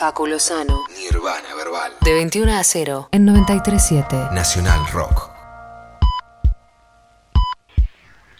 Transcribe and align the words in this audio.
Facu 0.00 0.26
Lozano. 0.26 0.86
Nirvana 0.96 1.54
Verbal. 1.54 1.92
De 2.00 2.14
21 2.14 2.50
a 2.56 2.64
0 2.64 3.10
en 3.12 3.26
93.7. 3.26 4.32
Nacional 4.32 4.80
Rock. 4.94 5.30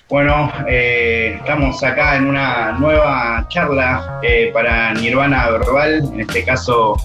Bueno, 0.08 0.50
eh, 0.66 1.34
estamos 1.38 1.84
acá 1.84 2.16
en 2.16 2.28
una 2.28 2.72
nueva 2.72 3.46
charla 3.50 4.20
eh, 4.22 4.50
para 4.54 4.94
Nirvana 4.94 5.51
Verbal, 5.51 6.10
en 6.15 6.21
este 6.21 6.46
caso 6.46 6.96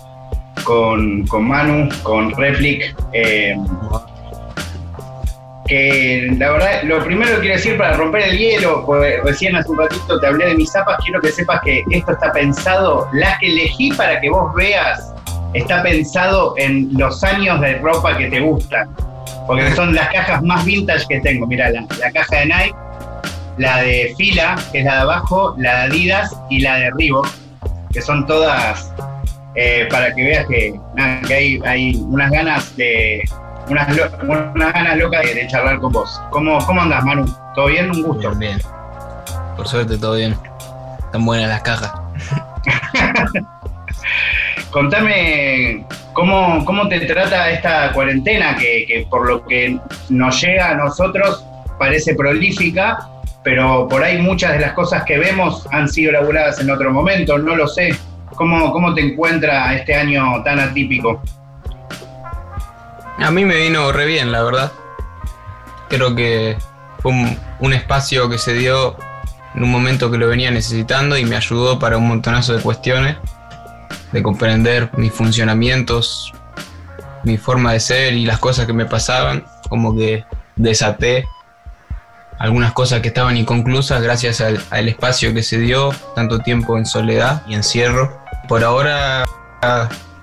con, 0.64 1.28
con 1.28 1.46
Manu, 1.46 1.90
con 2.04 2.32
Replic. 2.32 2.96
eh, 3.12 3.58
que 5.68 6.27
la 6.38 6.52
verdad, 6.52 6.84
lo 6.84 7.04
primero 7.04 7.36
que 7.36 7.41
quiero 7.41 7.55
decir 7.55 7.77
para 7.77 7.93
romper 7.93 8.23
el 8.23 8.38
hielo, 8.38 8.86
pues 8.86 9.21
recién 9.23 9.55
hace 9.55 9.70
un 9.70 9.80
ratito 9.80 10.20
te 10.20 10.27
hablé 10.27 10.48
de 10.48 10.55
mis 10.55 10.71
zapas, 10.71 10.98
quiero 11.04 11.20
que 11.21 11.31
sepas 11.31 11.61
que 11.63 11.84
esto 11.89 12.11
está 12.11 12.31
pensado, 12.31 13.07
las 13.13 13.39
que 13.39 13.48
elegí 13.48 13.91
para 13.93 14.20
que 14.21 14.30
vos 14.30 14.54
veas, 14.54 15.13
está 15.54 15.81
pensado 15.81 16.54
en 16.57 16.90
los 16.93 17.23
años 17.23 17.59
de 17.62 17.76
ropa 17.80 18.17
que 18.17 18.27
te 18.27 18.40
gustan. 18.40 18.90
Porque 19.48 19.71
son 19.73 19.93
las 19.93 20.09
cajas 20.09 20.41
más 20.41 20.66
vintage 20.66 21.05
que 21.07 21.20
tengo. 21.20 21.45
Mira, 21.45 21.70
la, 21.70 21.85
la 21.99 22.12
caja 22.12 22.38
de 22.38 22.45
Nike, 22.45 22.76
la 23.57 23.82
de 23.84 24.13
Fila, 24.18 24.55
que 24.71 24.79
es 24.79 24.85
la 24.85 24.95
de 24.95 25.02
abajo, 25.02 25.55
la 25.57 25.76
de 25.76 25.82
Adidas 25.84 26.35
y 26.49 26.59
la 26.59 26.77
de 26.77 26.91
Reebok, 26.98 27.27
que 27.93 28.02
son 28.02 28.26
todas 28.26 28.91
eh, 29.55 29.88
para 29.90 30.13
que 30.13 30.23
veas 30.23 30.48
que, 30.48 30.73
que 31.27 31.34
hay, 31.34 31.59
hay 31.63 31.95
unas 31.95 32.32
ganas 32.32 32.76
de 32.76 33.23
unas, 33.70 33.96
lo- 33.96 34.10
unas 34.24 34.74
ganas 34.74 34.98
locas 34.98 35.22
de, 35.24 35.34
de 35.36 35.48
charlar 35.48 35.80
con 35.80 35.92
vos. 35.92 36.22
¿Cómo, 36.30 36.58
¿Cómo 36.66 36.82
andás, 36.82 37.04
Manu? 37.04 37.26
¿Todo 37.55 37.68
bien? 37.68 37.91
Un 37.91 38.04
gusto. 38.04 38.30
Bien, 38.36 38.40
bien. 38.40 38.62
Por 39.55 39.68
suerte 39.68 39.98
todo 39.98 40.16
bien. 40.16 40.36
Están 41.00 41.26
buenas 41.26 41.50
las 41.50 41.62
cajas. 41.62 41.91
Contame 44.72 45.86
cómo, 46.14 46.63
cómo 46.66 46.88
te 46.90 47.02
trata 47.02 47.49
esta 47.49 47.91
cuarentena, 47.94 48.55
que, 48.57 48.85
que 48.88 49.07
por 49.10 49.27
lo 49.27 49.46
que 49.46 49.79
nos 50.10 50.41
llega 50.41 50.72
a 50.72 50.76
nosotros 50.76 51.46
parece 51.79 52.16
prolífica, 52.16 53.07
pero 53.44 53.88
por 53.88 54.04
ahí 54.04 54.22
muchas 54.22 54.54
de 54.54 54.60
las 54.60 54.74
cosas 54.74 55.04
que 55.04 55.18
vemos 55.18 55.66
han 55.72 55.88
sido 55.88 56.10
elaboradas 56.10 56.60
en 56.60 56.70
otro 56.72 56.91
momento, 56.91 57.38
no 57.38 57.55
lo 57.55 57.68
sé. 57.68 57.96
¿Cómo, 58.35 58.72
cómo 58.74 58.94
te 58.94 59.02
encuentra 59.02 59.74
este 59.76 59.96
año 59.96 60.44
tan 60.44 60.60
atípico? 60.60 61.22
A 63.18 63.32
mí 63.32 63.46
me 63.46 63.55
vino 63.55 63.91
re 63.91 64.06
bien, 64.06 64.31
la 64.31 64.44
verdad. 64.44 64.72
Creo 65.90 66.16
que 66.16 66.58
fue 67.02 67.12
un, 67.59 67.74
espacio 67.74 68.30
que 68.30 68.38
se 68.38 68.53
dio 68.53 68.97
en 69.53 69.63
un 69.63 69.72
momento 69.72 70.12
que 70.12 70.18
lo 70.18 70.28
venía 70.28 70.52
necesitando 70.52 71.18
y 71.18 71.25
me 71.25 71.35
ayudó 71.35 71.80
para 71.80 71.97
un 71.97 72.07
montonazo 72.07 72.53
de 72.53 72.62
cuestiones, 72.62 73.18
de 74.12 74.22
comprender 74.22 74.90
mis 74.97 75.13
funcionamientos, 75.13 76.34
mi 77.24 77.38
forma 77.38 77.74
de 77.74 77.80
ser 77.80 78.13
y 78.13 78.25
las 78.25 78.40
cosas 78.40 78.66
que 78.66 78.74
me 78.74 78.85
pasaban, 78.85 79.46
como 79.69 79.96
que 79.96 80.25
desaté 80.56 81.25
algunas 82.38 82.74
cosas 82.74 83.02
que 83.02 83.07
estaban 83.07 83.38
inconclusas 83.38 84.02
gracias 84.02 84.41
al 84.41 84.90
espacio 84.90 85.34
que 85.34 85.41
se 85.41 85.57
dio, 85.57 85.91
tanto 86.16 86.40
tiempo 86.40 86.78
en 86.78 86.85
soledad 86.85 87.44
y 87.47 87.56
encierro. 87.56 88.19
Por 88.47 88.63
ahora 88.63 89.24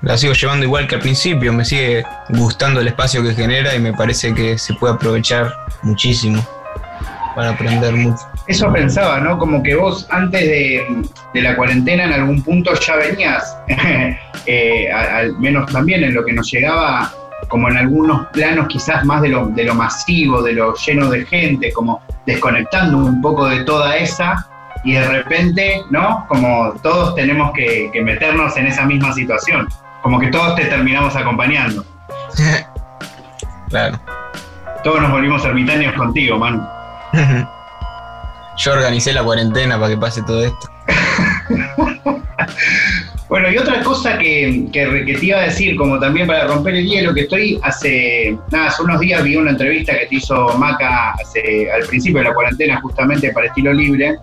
la 0.03 0.19
sigo 0.19 0.33
llevando 0.33 0.67
igual 0.67 0.86
que 0.89 0.97
al 0.97 1.00
principio, 1.00 1.53
me 1.53 1.64
sigue 1.64 2.05
gustando 2.31 2.81
el 2.81 2.89
espacio 2.89 3.22
que 3.22 3.34
genera 3.34 3.75
y 3.75 3.78
me 3.78 3.92
parece 3.92 4.34
que 4.34 4.59
se 4.59 4.75
puede 4.75 4.94
aprovechar 4.94 5.55
muchísimo 5.83 6.44
para 7.34 7.50
aprender 7.50 7.94
mucho. 7.94 8.22
Eso 8.48 8.72
pensaba, 8.72 9.20
¿no? 9.20 9.39
Como 9.39 9.62
que 9.62 9.77
vos 9.77 10.06
antes 10.11 10.41
de, 10.41 11.05
de 11.33 11.41
la 11.41 11.56
cuarentena 11.56 12.05
en 12.05 12.12
algún 12.12 12.42
punto 12.42 12.75
ya 12.75 12.97
venías, 12.97 13.56
eh, 14.47 14.91
al 14.91 15.39
menos 15.39 15.70
también 15.72 16.03
en 16.03 16.14
lo 16.14 16.25
que 16.25 16.33
nos 16.33 16.50
llegaba, 16.50 17.12
como 17.48 17.69
en 17.69 17.77
algunos 17.77 18.27
planos 18.28 18.66
quizás 18.69 19.05
más 19.05 19.22
de 19.22 19.28
lo, 19.28 19.47
de 19.47 19.64
lo 19.64 19.75
masivo, 19.75 20.43
de 20.43 20.54
lo 20.54 20.75
lleno 20.75 21.09
de 21.09 21.25
gente, 21.27 21.72
como 21.72 22.03
desconectando 22.27 22.98
un 22.98 23.21
poco 23.21 23.47
de 23.47 23.65
toda 23.65 23.97
esa 23.97 24.48
y 24.84 24.94
de 24.94 25.06
repente, 25.06 25.82
¿no? 25.91 26.27
Como 26.28 26.75
todos 26.82 27.15
tenemos 27.15 27.53
que, 27.53 27.88
que 27.93 28.03
meternos 28.03 28.56
en 28.56 28.66
esa 28.66 28.84
misma 28.84 29.12
situación, 29.12 29.69
como 30.03 30.19
que 30.21 30.29
todos 30.29 30.55
te 30.57 30.65
terminamos 30.67 31.15
acompañando. 31.17 31.85
Claro. 33.69 33.99
Todos 34.85 35.01
nos 35.01 35.11
volvimos 35.11 35.43
ermitaños 35.47 35.95
contigo, 35.95 36.39
Manu. 36.39 36.63
Yo 38.59 38.73
organicé 38.73 39.15
la 39.15 39.23
cuarentena 39.25 39.77
para 39.77 39.89
que 39.89 39.97
pase 39.97 40.23
todo 40.25 40.45
esto. 40.45 40.69
Bueno, 43.29 43.51
y 43.51 43.57
otra 43.57 43.83
cosa 43.83 44.19
que, 44.19 44.67
que- 44.75 45.05
que 45.07 45.15
te 45.15 45.25
iba 45.25 45.39
a 45.39 45.43
decir, 45.45 45.75
como 45.77 45.99
también 45.99 46.27
para 46.27 46.47
romper 46.49 46.75
el 46.75 46.84
hielo, 46.87 47.15
que 47.15 47.23
estoy 47.23 47.59
hace, 47.63 48.37
nada, 48.51 48.67
hace 48.67 48.83
unos 48.83 49.01
días 49.01 49.23
vi 49.23 49.37
una 49.37 49.53
entrevista 49.53 49.95
que 49.99 50.05
te 50.05 50.17
hizo 50.17 50.49
Maca 50.59 51.13
hace, 51.13 51.71
al 51.73 51.83
principio 51.87 52.19
de 52.19 52.25
la 52.29 52.34
cuarentena, 52.34 52.79
justamente 52.83 53.33
para 53.33 53.47
Estilo 53.47 53.73
Libre, 53.73 54.19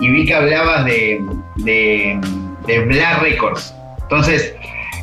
y 0.00 0.08
vi 0.08 0.24
que 0.24 0.34
hablabas 0.34 0.86
de, 0.86 1.20
de, 1.56 2.18
de 2.66 2.80
Bla 2.86 3.18
Records. 3.18 3.74
Entonces, 4.04 4.54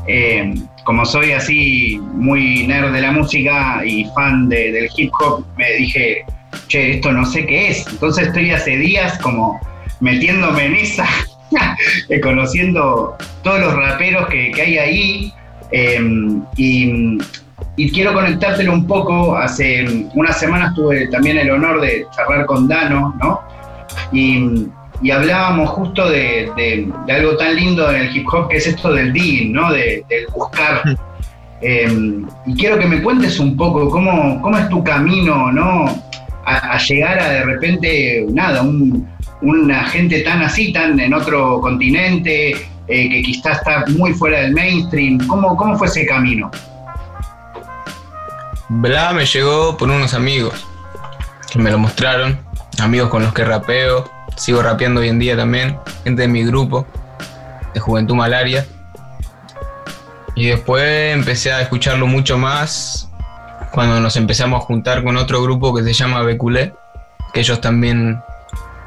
eh, 0.08 0.54
como 0.84 1.06
soy 1.06 1.32
así 1.34 2.00
muy 2.14 2.66
nerd 2.68 2.94
de 2.94 3.02
la 3.02 3.12
música 3.12 3.82
y 3.86 4.06
fan 4.16 4.48
de- 4.50 4.72
del 4.72 4.90
hip 4.96 5.12
hop, 5.20 5.46
me 5.58 5.72
dije, 5.74 6.24
che, 6.68 6.92
esto 6.96 7.12
no 7.12 7.26
sé 7.26 7.46
qué 7.46 7.70
es. 7.70 7.86
Entonces 7.88 8.28
estoy 8.28 8.52
hace 8.52 8.78
días 8.78 9.18
como 9.20 9.60
metiéndome 10.00 10.66
en 10.66 10.76
esa, 10.76 11.08
eh, 12.10 12.20
conociendo 12.22 13.16
todos 13.44 13.60
los 13.60 13.74
raperos 13.76 14.28
que, 14.30 14.52
que 14.52 14.62
hay 14.62 14.78
ahí. 14.78 15.34
y, 16.56 17.18
y 17.76 17.92
quiero 17.92 18.14
conectártelo 18.14 18.74
un 18.74 18.88
poco. 18.88 19.36
Hace 19.38 19.86
unas 20.14 20.40
semanas 20.40 20.74
tuve 20.76 21.08
también 21.08 21.38
el 21.38 21.52
honor 21.52 21.82
de 21.82 22.06
charlar 22.16 22.46
con 22.46 22.68
Dano, 22.68 23.14
¿no? 23.20 23.42
Y, 24.12 24.68
y 25.02 25.12
hablábamos 25.12 25.70
justo 25.70 26.10
de, 26.10 26.52
de- 26.58 26.92
de 27.06 27.14
algo 27.14 27.38
tan 27.38 27.56
lindo 27.56 27.90
en 27.92 28.02
el 28.02 28.16
hip 28.16 28.28
hop 28.32 28.50
que 28.50 28.58
es 28.58 28.68
esto 28.68 28.94
del 28.94 29.14
digging, 29.14 29.54
¿no? 29.54 29.72
De, 29.72 30.04
del 30.10 30.28
buscar. 30.34 30.82
Eh, 31.62 32.22
y 32.46 32.56
quiero 32.56 32.78
que 32.80 32.86
me 32.86 33.02
cuentes 33.02 33.40
un 33.40 33.58
poco 33.58 33.90
cómo, 33.90 34.42
cómo 34.42 34.58
es 34.58 34.70
tu 34.70 34.84
camino, 34.84 35.52
¿no? 35.52 35.86
A, 36.46 36.56
a 36.74 36.78
llegar 36.78 37.20
a 37.20 37.30
de 37.30 37.44
repente, 37.46 38.26
nada, 38.30 38.62
un, 38.62 39.08
una 39.42 39.84
gente 39.86 40.22
tan 40.22 40.42
así, 40.44 40.72
tan 40.72 41.00
en 41.00 41.14
otro 41.14 41.60
continente, 41.62 42.52
eh, 42.52 43.10
que 43.10 43.22
quizás 43.22 43.58
está 43.58 43.84
muy 43.98 44.14
fuera 44.14 44.42
del 44.42 44.54
mainstream. 44.54 45.18
¿Cómo, 45.28 45.56
cómo 45.58 45.78
fue 45.78 45.88
ese 45.88 46.06
camino? 46.06 46.50
Bla 48.70 49.14
me 49.14 49.26
llegó 49.26 49.78
por 49.78 49.90
unos 49.90 50.14
amigos 50.14 50.66
que 51.52 51.60
me 51.60 51.72
lo 51.72 51.80
mostraron, 51.80 52.38
amigos 52.80 53.10
con 53.10 53.24
los 53.24 53.34
que 53.34 53.46
rapeo, 53.46 54.10
sigo 54.38 54.62
rapeando 54.62 55.02
hoy 55.02 55.10
en 55.10 55.20
día 55.20 55.36
también, 55.36 55.78
gente 56.04 56.22
de 56.22 56.28
mi 56.30 56.46
grupo 56.46 56.88
de 57.74 57.80
Juventud 57.80 58.16
Malaria. 58.16 58.66
Y 60.36 60.48
después 60.48 61.14
empecé 61.14 61.52
a 61.52 61.62
escucharlo 61.62 62.08
mucho 62.08 62.38
más 62.38 63.10
cuando 63.72 64.00
nos 64.00 64.16
empezamos 64.16 64.62
a 64.62 64.66
juntar 64.66 65.04
con 65.04 65.18
otro 65.18 65.42
grupo 65.42 65.74
que 65.76 65.84
se 65.84 65.94
llama 65.94 66.22
Beculé, 66.22 66.74
que 67.34 67.42
ellos 67.42 67.60
también 67.60 68.22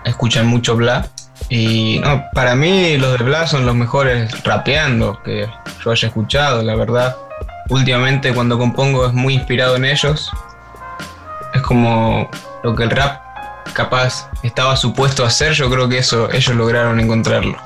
escuchan 0.05 0.47
mucho 0.47 0.77
Bla. 0.77 1.07
Y 1.49 2.01
no, 2.03 2.25
para 2.33 2.55
mí 2.55 2.97
los 2.97 3.19
de 3.19 3.25
Bla 3.25 3.47
son 3.47 3.67
los 3.67 3.75
mejores 3.75 4.43
rapeando 4.45 5.21
que 5.23 5.47
yo 5.85 5.91
haya 5.91 6.09
escuchado, 6.09 6.63
la 6.63 6.75
verdad 6.75 7.17
últimamente 7.71 8.35
cuando 8.35 8.59
compongo 8.59 9.07
es 9.07 9.13
muy 9.13 9.35
inspirado 9.35 9.77
en 9.77 9.87
ellos. 9.87 10.31
Es 11.55 11.63
como 11.63 12.29
lo 12.63 12.75
que 12.75 12.83
el 12.85 12.91
rap 12.91 13.23
capaz 13.73 14.29
estaba 14.43 14.77
supuesto 14.77 15.25
a 15.25 15.29
hacer, 15.29 15.53
yo 15.53 15.71
creo 15.71 15.89
que 15.89 15.99
eso 15.99 16.31
ellos 16.33 16.55
lograron 16.57 16.99
encontrarlo. 17.01 17.57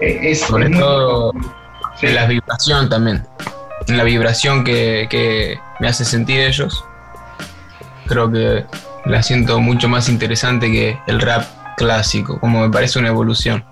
Eh, 0.00 0.18
es, 0.30 0.40
Sobre 0.40 0.64
es 0.64 0.70
muy- 0.70 0.80
todo 0.80 1.32
Sí. 1.96 2.06
en 2.06 2.14
la 2.14 2.26
vibración 2.26 2.88
también. 2.88 3.26
En 3.86 3.96
la 3.98 4.04
vibración 4.04 4.64
que, 4.64 5.06
que 5.10 5.58
me 5.78 5.88
hace 5.88 6.04
sentir 6.04 6.40
ellos. 6.40 6.84
Creo 8.06 8.30
que 8.30 8.64
la 9.04 9.22
siento 9.22 9.60
mucho 9.60 9.88
más 9.88 10.08
interesante 10.08 10.70
que 10.70 10.98
el 11.06 11.20
rap 11.20 11.44
clásico, 11.76 12.38
como 12.40 12.60
me 12.60 12.70
parece 12.70 12.98
una 12.98 13.08
evolución. 13.08 13.64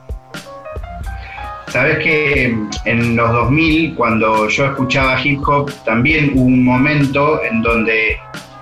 Sabes 1.68 1.98
que 1.98 2.56
en 2.86 3.16
los 3.16 3.30
2000, 3.32 3.94
cuando 3.94 4.48
yo 4.48 4.66
escuchaba 4.66 5.20
hip 5.22 5.40
hop, 5.46 5.70
también 5.84 6.32
hubo 6.34 6.44
un 6.46 6.64
momento 6.64 7.42
en 7.44 7.60
donde 7.62 8.18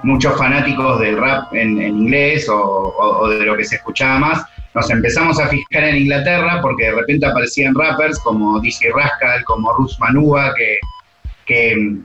muchos 0.06 0.38
fanáticos 0.38 1.00
del 1.00 1.18
rap 1.18 1.52
en, 1.52 1.82
inglés 1.82 2.46
o, 2.48 3.28
de 3.28 3.44
lo 3.44 3.56
que 3.56 3.64
se 3.64 3.76
escuchaba 3.76 4.18
más, 4.18 4.44
nos 4.74 4.88
empezamos 4.90 5.40
a 5.40 5.48
fijar 5.48 5.84
en 5.84 5.96
Inglaterra 5.96 6.60
porque 6.62 6.84
de 6.84 6.92
repente 6.92 7.26
aparecían 7.26 7.74
rappers 7.74 8.18
como 8.20 8.60
DC 8.60 8.88
Rascal, 8.94 9.42
como 9.44 9.72
Rus 9.72 9.98
Manuga, 9.98 10.52
que, 10.56 10.78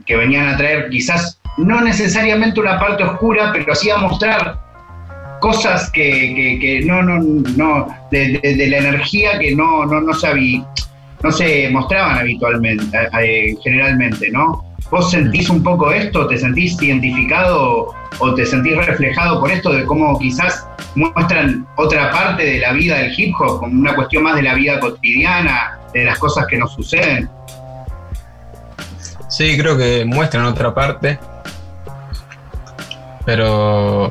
que, 0.04 0.16
venían 0.16 0.48
a 0.48 0.56
traer 0.56 0.88
quizás 0.90 1.38
no 1.58 1.80
necesariamente 1.80 2.60
una 2.60 2.78
parte 2.80 3.04
oscura, 3.04 3.50
pero 3.52 3.74
sí 3.74 3.90
a 3.90 3.98
mostrar 3.98 4.58
cosas 5.40 5.90
que, 5.92 6.34
que- 6.34 6.58
que 6.60 6.84
no, 6.86 7.02
no, 7.02 7.18
no, 7.56 7.86
de, 8.10 8.38
de- 8.42 8.66
la 8.68 8.78
energía 8.78 9.38
que 9.38 9.54
no, 9.54 9.84
no, 9.86 10.00
no 10.00 10.14
se 10.14 10.26
había, 10.26 10.64
no 11.22 11.30
se 11.30 11.68
mostraban 11.70 12.18
habitualmente, 12.18 12.96
eh, 13.20 13.54
generalmente, 13.62 14.30
¿no? 14.30 14.71
¿Vos 14.92 15.10
sentís 15.10 15.48
un 15.48 15.62
poco 15.62 15.90
esto? 15.90 16.26
¿Te 16.26 16.36
sentís 16.36 16.80
identificado 16.82 17.94
o 18.18 18.34
te 18.34 18.44
sentís 18.44 18.76
reflejado 18.76 19.40
por 19.40 19.50
esto 19.50 19.72
de 19.72 19.86
cómo 19.86 20.18
quizás 20.18 20.66
muestran 20.94 21.66
otra 21.76 22.10
parte 22.10 22.44
de 22.44 22.58
la 22.58 22.74
vida 22.74 22.98
del 22.98 23.18
hip 23.18 23.34
hop, 23.40 23.60
como 23.60 23.80
una 23.80 23.94
cuestión 23.94 24.24
más 24.24 24.36
de 24.36 24.42
la 24.42 24.52
vida 24.52 24.78
cotidiana, 24.80 25.78
de 25.94 26.04
las 26.04 26.18
cosas 26.18 26.46
que 26.46 26.58
nos 26.58 26.74
suceden? 26.74 27.30
Sí, 29.28 29.56
creo 29.56 29.78
que 29.78 30.04
muestran 30.04 30.44
otra 30.44 30.74
parte, 30.74 31.18
pero 33.24 34.10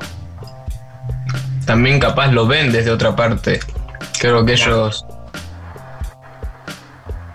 también 1.68 2.00
capaz 2.00 2.32
lo 2.32 2.48
ven 2.48 2.72
desde 2.72 2.90
otra 2.90 3.16
parte. 3.16 3.60
Creo 4.20 4.44
que 4.44 4.54
ellos 4.54 5.06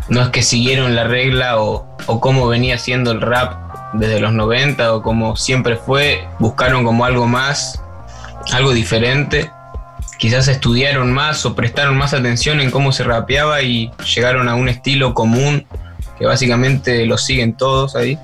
no 0.09 0.23
es 0.23 0.29
que 0.31 0.43
siguieron 0.43 0.97
la 0.97 1.05
regla 1.05 1.61
o, 1.61 1.96
o 2.07 2.21
cómo 2.21 2.47
venía 2.47 2.79
siendo 2.79 3.13
el 3.13 3.21
rap 3.21 3.67
desde 3.93 4.21
los 4.21 4.33
90 4.33 4.95
o 4.95 5.03
como 5.03 5.37
siempre 5.37 5.77
fue, 5.77 6.27
buscaron 6.39 6.85
como 6.85 7.05
algo 7.05 7.27
más, 7.27 7.83
algo 8.53 8.73
diferente. 8.73 9.51
Quizás 10.19 10.49
estudiaron 10.49 11.13
más 11.13 11.45
o 11.45 11.55
prestaron 11.55 11.97
más 11.97 12.15
atención 12.15 12.61
en 12.61 12.71
cómo 12.71 12.93
se 12.93 13.05
rapeaba 13.05 13.63
y 13.63 13.91
llegaron 14.15 14.49
a 14.49 14.55
un 14.55 14.69
estilo 14.69 15.15
común 15.15 15.67
que 16.19 16.27
básicamente 16.27 17.05
lo 17.07 17.19
siguen 17.19 17.55
todos 17.55 17.97
ahí. 17.97 18.19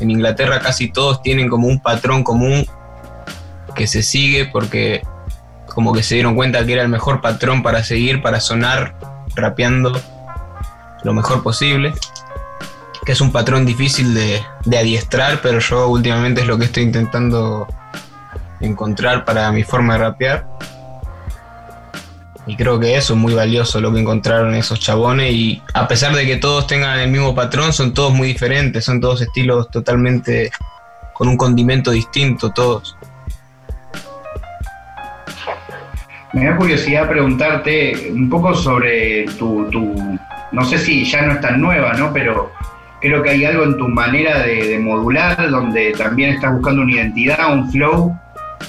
En 0.00 0.10
Inglaterra 0.10 0.60
casi 0.60 0.88
todos 0.88 1.22
tienen 1.22 1.48
como 1.48 1.68
un 1.68 1.80
patrón 1.80 2.24
común 2.24 2.66
que 3.74 3.86
se 3.86 4.02
sigue 4.02 4.46
porque 4.46 5.02
como 5.66 5.92
que 5.92 6.02
se 6.02 6.14
dieron 6.14 6.34
cuenta 6.34 6.64
que 6.64 6.72
era 6.72 6.82
el 6.82 6.88
mejor 6.88 7.20
patrón 7.20 7.62
para 7.62 7.82
seguir, 7.82 8.22
para 8.22 8.40
sonar 8.40 8.94
rapeando 9.34 10.00
lo 11.02 11.12
mejor 11.12 11.42
posible. 11.42 11.92
Que 13.04 13.12
es 13.12 13.20
un 13.20 13.32
patrón 13.32 13.66
difícil 13.66 14.14
de, 14.14 14.42
adiestrar, 14.66 15.40
pero 15.42 15.58
yo 15.58 15.88
últimamente 15.88 16.40
es 16.40 16.46
lo 16.46 16.58
que 16.58 16.64
estoy 16.64 16.84
intentando 16.84 17.66
encontrar 18.60 19.24
para 19.24 19.52
mi 19.52 19.62
forma 19.62 19.94
de 19.94 19.98
rapear. 20.00 20.46
Y 22.46 22.56
creo 22.56 22.78
que 22.78 22.96
eso 22.96 23.14
es 23.14 23.18
muy 23.18 23.34
valioso 23.34 23.80
lo 23.80 23.92
que 23.92 24.00
encontraron 24.00 24.54
esos 24.54 24.80
chabones. 24.80 25.32
Y 25.32 25.62
a 25.72 25.88
pesar 25.88 26.14
de 26.14 26.26
que 26.26 26.36
todos 26.36 26.66
tengan 26.66 26.98
el 26.98 27.10
mismo 27.10 27.34
patrón, 27.34 27.72
son 27.72 27.94
todos 27.94 28.12
muy 28.12 28.28
diferentes, 28.28 28.84
son 28.84 29.00
todos 29.00 29.22
estilos 29.22 29.70
totalmente 29.70 30.50
con 31.14 31.28
un 31.28 31.36
condimento 31.36 31.90
distinto, 31.90 32.50
todos. 32.50 32.96
Me 36.34 36.46
da 36.46 36.56
curiosidad 36.56 37.08
preguntarte 37.08 38.10
un 38.10 38.28
poco 38.28 38.54
sobre 38.54 39.24
tu, 39.38 39.70
no 40.50 40.64
sé 40.64 40.78
si 40.78 41.04
ya 41.04 41.22
no 41.22 41.34
es 41.34 41.40
tan 41.40 41.60
nueva, 41.60 41.94
¿no? 41.94 42.12
Pero 42.12 42.50
creo 43.04 43.22
que 43.22 43.30
hay 43.30 43.44
algo 43.44 43.64
en 43.64 43.76
tu 43.76 43.86
manera 43.86 44.38
de, 44.44 44.78
modular, 44.78 45.50
donde 45.50 45.92
también 45.92 46.30
estás 46.30 46.54
buscando 46.54 46.80
una 46.80 46.92
identidad, 46.92 47.52
un 47.52 47.70
flow 47.70 48.18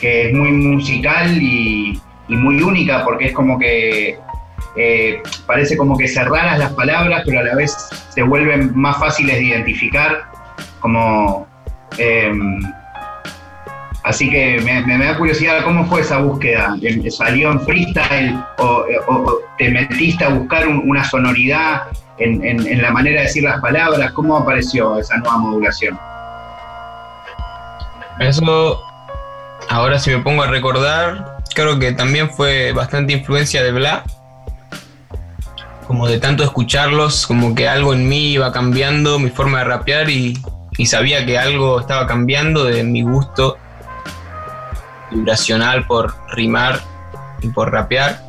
que 0.01 0.27
es 0.27 0.33
muy 0.33 0.51
musical 0.51 1.41
y, 1.41 2.01
muy 2.27 2.61
única, 2.61 3.05
porque 3.05 3.27
es 3.27 3.33
como 3.33 3.57
que 3.57 4.17
eh, 4.75 5.23
parece 5.45 5.77
como 5.77 5.97
que 5.97 6.09
cerraras 6.09 6.59
las 6.59 6.73
palabras, 6.73 7.23
pero 7.25 7.39
a 7.39 7.43
la 7.43 7.55
vez 7.55 7.71
se 8.09 8.23
vuelven 8.23 8.71
más 8.75 8.97
fáciles 8.97 9.35
de 9.37 9.43
identificar, 9.43 10.25
como... 10.81 11.47
Em, 11.97 12.59
Así 14.05 14.29
que 14.29 14.61
me, 14.61 15.03
da 15.03 15.17
curiosidad 15.17 15.63
cómo 15.63 15.83
fue 15.87 16.01
esa 16.01 16.19
búsqueda. 16.19 16.77
¿Salió 17.09 17.51
en 17.51 17.59
freestyle 17.61 18.39
o, 18.59 18.85
te 19.57 19.69
metiste 19.71 20.23
a 20.23 20.29
buscar 20.29 20.67
una 20.67 21.03
sonoridad 21.03 21.87
en, 22.19 22.81
la 22.81 22.91
manera 22.91 23.21
de 23.21 23.27
decir 23.27 23.43
las 23.43 23.59
palabras? 23.61 24.11
¿Cómo 24.11 24.37
apareció 24.37 24.99
esa 24.99 25.17
nueva 25.17 25.39
modulación? 25.39 25.99
Eso, 28.19 28.79
ahora 29.69 29.97
si 29.97 30.11
me 30.11 30.19
pongo 30.19 30.43
a 30.43 30.47
recordar, 30.47 31.39
creo 31.55 31.79
que 31.79 31.91
también 31.91 32.29
fue 32.29 32.73
bastante 32.73 33.13
influencia 33.13 33.63
de 33.63 33.71
Bla. 33.71 34.03
Como 35.87 36.07
de 36.07 36.19
tanto 36.19 36.43
escucharlos, 36.43 37.25
como 37.25 37.55
que 37.55 37.67
algo 37.67 37.91
en 37.91 38.07
mí 38.07 38.33
iba 38.33 38.51
cambiando, 38.51 39.17
mi 39.17 39.31
forma 39.31 39.59
de 39.59 39.63
rapear 39.63 40.11
y 40.11 40.35
sabía 40.85 41.25
que 41.25 41.39
algo 41.39 41.79
estaba 41.79 42.05
cambiando 42.05 42.65
de 42.65 42.83
mi 42.83 43.01
gusto 43.01 43.57
vibracional 45.11 45.85
por 45.85 46.15
rimar 46.31 46.79
y 47.41 47.49
por 47.49 47.71
rapear. 47.71 48.21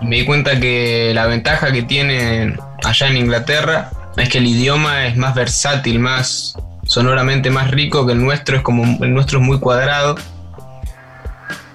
Y 0.00 0.06
me 0.06 0.16
di 0.16 0.24
cuenta 0.24 0.58
que 0.60 1.12
la 1.14 1.26
ventaja 1.26 1.72
que 1.72 1.82
tienen 1.82 2.58
allá 2.84 3.08
en 3.08 3.16
Inglaterra 3.16 3.90
es 4.16 4.28
que 4.28 4.38
el 4.38 4.46
idioma 4.46 5.06
es 5.06 5.16
más 5.16 5.34
versátil, 5.34 5.98
más 5.98 6.56
sonoramente 6.84 7.50
más 7.50 7.70
rico 7.70 8.06
que 8.06 8.12
el 8.12 8.22
nuestro, 8.22 8.56
es 8.56 8.62
como 8.62 8.84
el 9.04 9.12
nuestro 9.12 9.40
es 9.40 9.44
muy 9.44 9.58
cuadrado. 9.58 10.16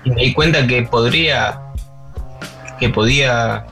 Y 0.03 0.11
me 0.11 0.21
di 0.23 0.33
cuenta 0.33 0.65
que 0.65 0.83
podría 0.83 1.61
que 2.79 2.89
podía 2.89 3.67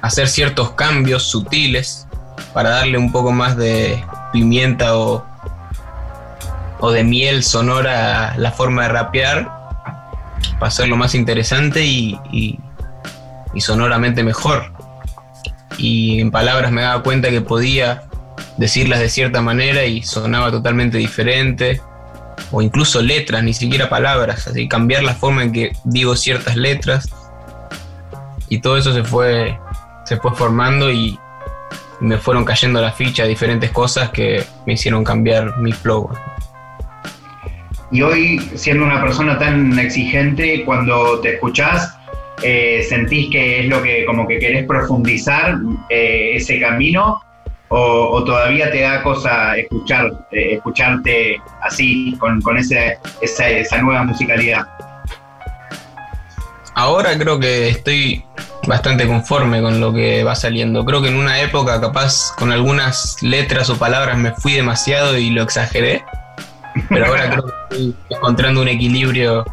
hacer 0.00 0.28
ciertos 0.28 0.70
cambios 0.72 1.24
sutiles 1.24 2.06
para 2.54 2.70
darle 2.70 2.96
un 2.96 3.12
poco 3.12 3.32
más 3.32 3.56
de 3.56 4.02
pimienta 4.32 4.96
o 4.96 5.26
o 6.80 6.90
de 6.90 7.04
miel 7.04 7.42
sonora 7.42 8.34
la 8.36 8.52
forma 8.52 8.82
de 8.82 8.88
rapear 8.88 9.64
para 10.58 10.68
hacerlo 10.68 10.96
más 10.96 11.14
interesante 11.14 11.84
y, 11.84 12.18
y, 12.32 13.60
sonoramente 13.60 14.22
mejor. 14.22 14.72
Y 15.78 16.20
en 16.20 16.30
palabras 16.30 16.70
me 16.72 16.82
daba 16.82 17.02
cuenta 17.02 17.30
que 17.30 17.40
podía 17.40 18.04
decirlas 18.58 19.00
de 19.00 19.08
cierta 19.08 19.40
manera 19.40 19.84
y 19.84 20.02
sonaba 20.02 20.50
totalmente 20.50 20.98
diferente. 20.98 21.80
O 22.50 22.62
incluso 22.62 23.00
letras, 23.02 23.42
ni 23.42 23.54
siquiera 23.54 23.88
palabras. 23.88 24.46
Así 24.46 24.68
cambiar 24.68 25.02
la 25.02 25.14
forma 25.14 25.42
en 25.42 25.52
que 25.52 25.72
digo 25.84 26.14
ciertas 26.16 26.56
letras. 26.56 27.08
Y 28.48 28.58
todo 28.58 28.76
eso 28.76 28.92
se 28.92 29.02
fue, 29.02 29.58
se 30.04 30.16
fue 30.18 30.34
formando 30.34 30.90
y 30.92 31.18
me 32.00 32.18
fueron 32.18 32.44
cayendo 32.44 32.80
la 32.80 32.92
ficha 32.92 33.24
diferentes 33.24 33.70
cosas 33.70 34.10
que 34.10 34.44
me 34.66 34.74
hicieron 34.74 35.04
cambiar 35.04 35.58
mi 35.58 35.72
flow. 35.72 36.10
Y 37.94 38.02
hoy, 38.02 38.40
siendo 38.56 38.84
una 38.84 39.00
persona 39.00 39.38
tan 39.38 39.78
exigente, 39.78 40.64
cuando 40.64 41.20
te 41.20 41.34
escuchás, 41.34 41.96
eh, 42.42 42.84
sentís 42.88 43.30
que 43.30 43.60
es 43.60 43.66
lo 43.68 43.80
que 43.80 44.04
como 44.04 44.26
que 44.26 44.40
querés 44.40 44.66
profundizar 44.66 45.58
eh, 45.90 46.32
ese 46.34 46.58
camino 46.58 47.22
o, 47.68 48.24
todavía 48.24 48.68
te 48.72 48.80
da 48.80 49.00
cosa 49.04 49.56
escuchar 49.56 50.10
eh, 50.32 50.54
escucharte 50.54 51.40
así 51.62 52.16
con, 52.18 52.42
esa, 52.58 53.80
nueva 53.80 54.02
musicalidad. 54.02 54.66
Ahora 56.74 57.16
creo 57.16 57.38
que 57.38 57.68
estoy 57.68 58.24
bastante 58.66 59.06
conforme 59.06 59.62
con 59.62 59.78
lo 59.80 59.94
que 59.94 60.24
va 60.24 60.34
saliendo. 60.34 60.84
Creo 60.84 61.00
que 61.00 61.10
en 61.10 61.16
una 61.16 61.40
época 61.40 61.80
capaz 61.80 62.32
con 62.36 62.50
algunas 62.50 63.22
letras 63.22 63.70
o 63.70 63.78
palabras 63.78 64.18
me 64.18 64.32
fui 64.32 64.54
demasiado 64.54 65.16
y 65.16 65.30
lo 65.30 65.44
exageré 65.44 66.02
pero 66.88 67.06
ahora 67.06 67.30
creo 67.30 67.44
que 67.44 67.52
estoy 67.62 67.94
encontrando 68.10 68.62
un 68.62 68.68
equilibrio 68.68 69.44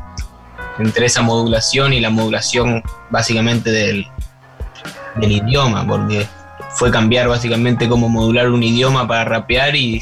entre 0.79 1.05
esa 1.05 1.21
modulación 1.21 1.93
y 1.93 1.99
la 1.99 2.09
modulación 2.09 2.81
básicamente 3.09 3.71
del, 3.71 4.07
del 5.15 5.31
idioma, 5.31 5.85
porque 5.85 6.25
fue 6.75 6.89
cambiar 6.89 7.27
básicamente 7.27 7.87
cómo 7.87 8.09
modular 8.09 8.49
un 8.49 8.63
idioma 8.63 9.07
para 9.07 9.25
rapear 9.25 9.75
y 9.75 10.01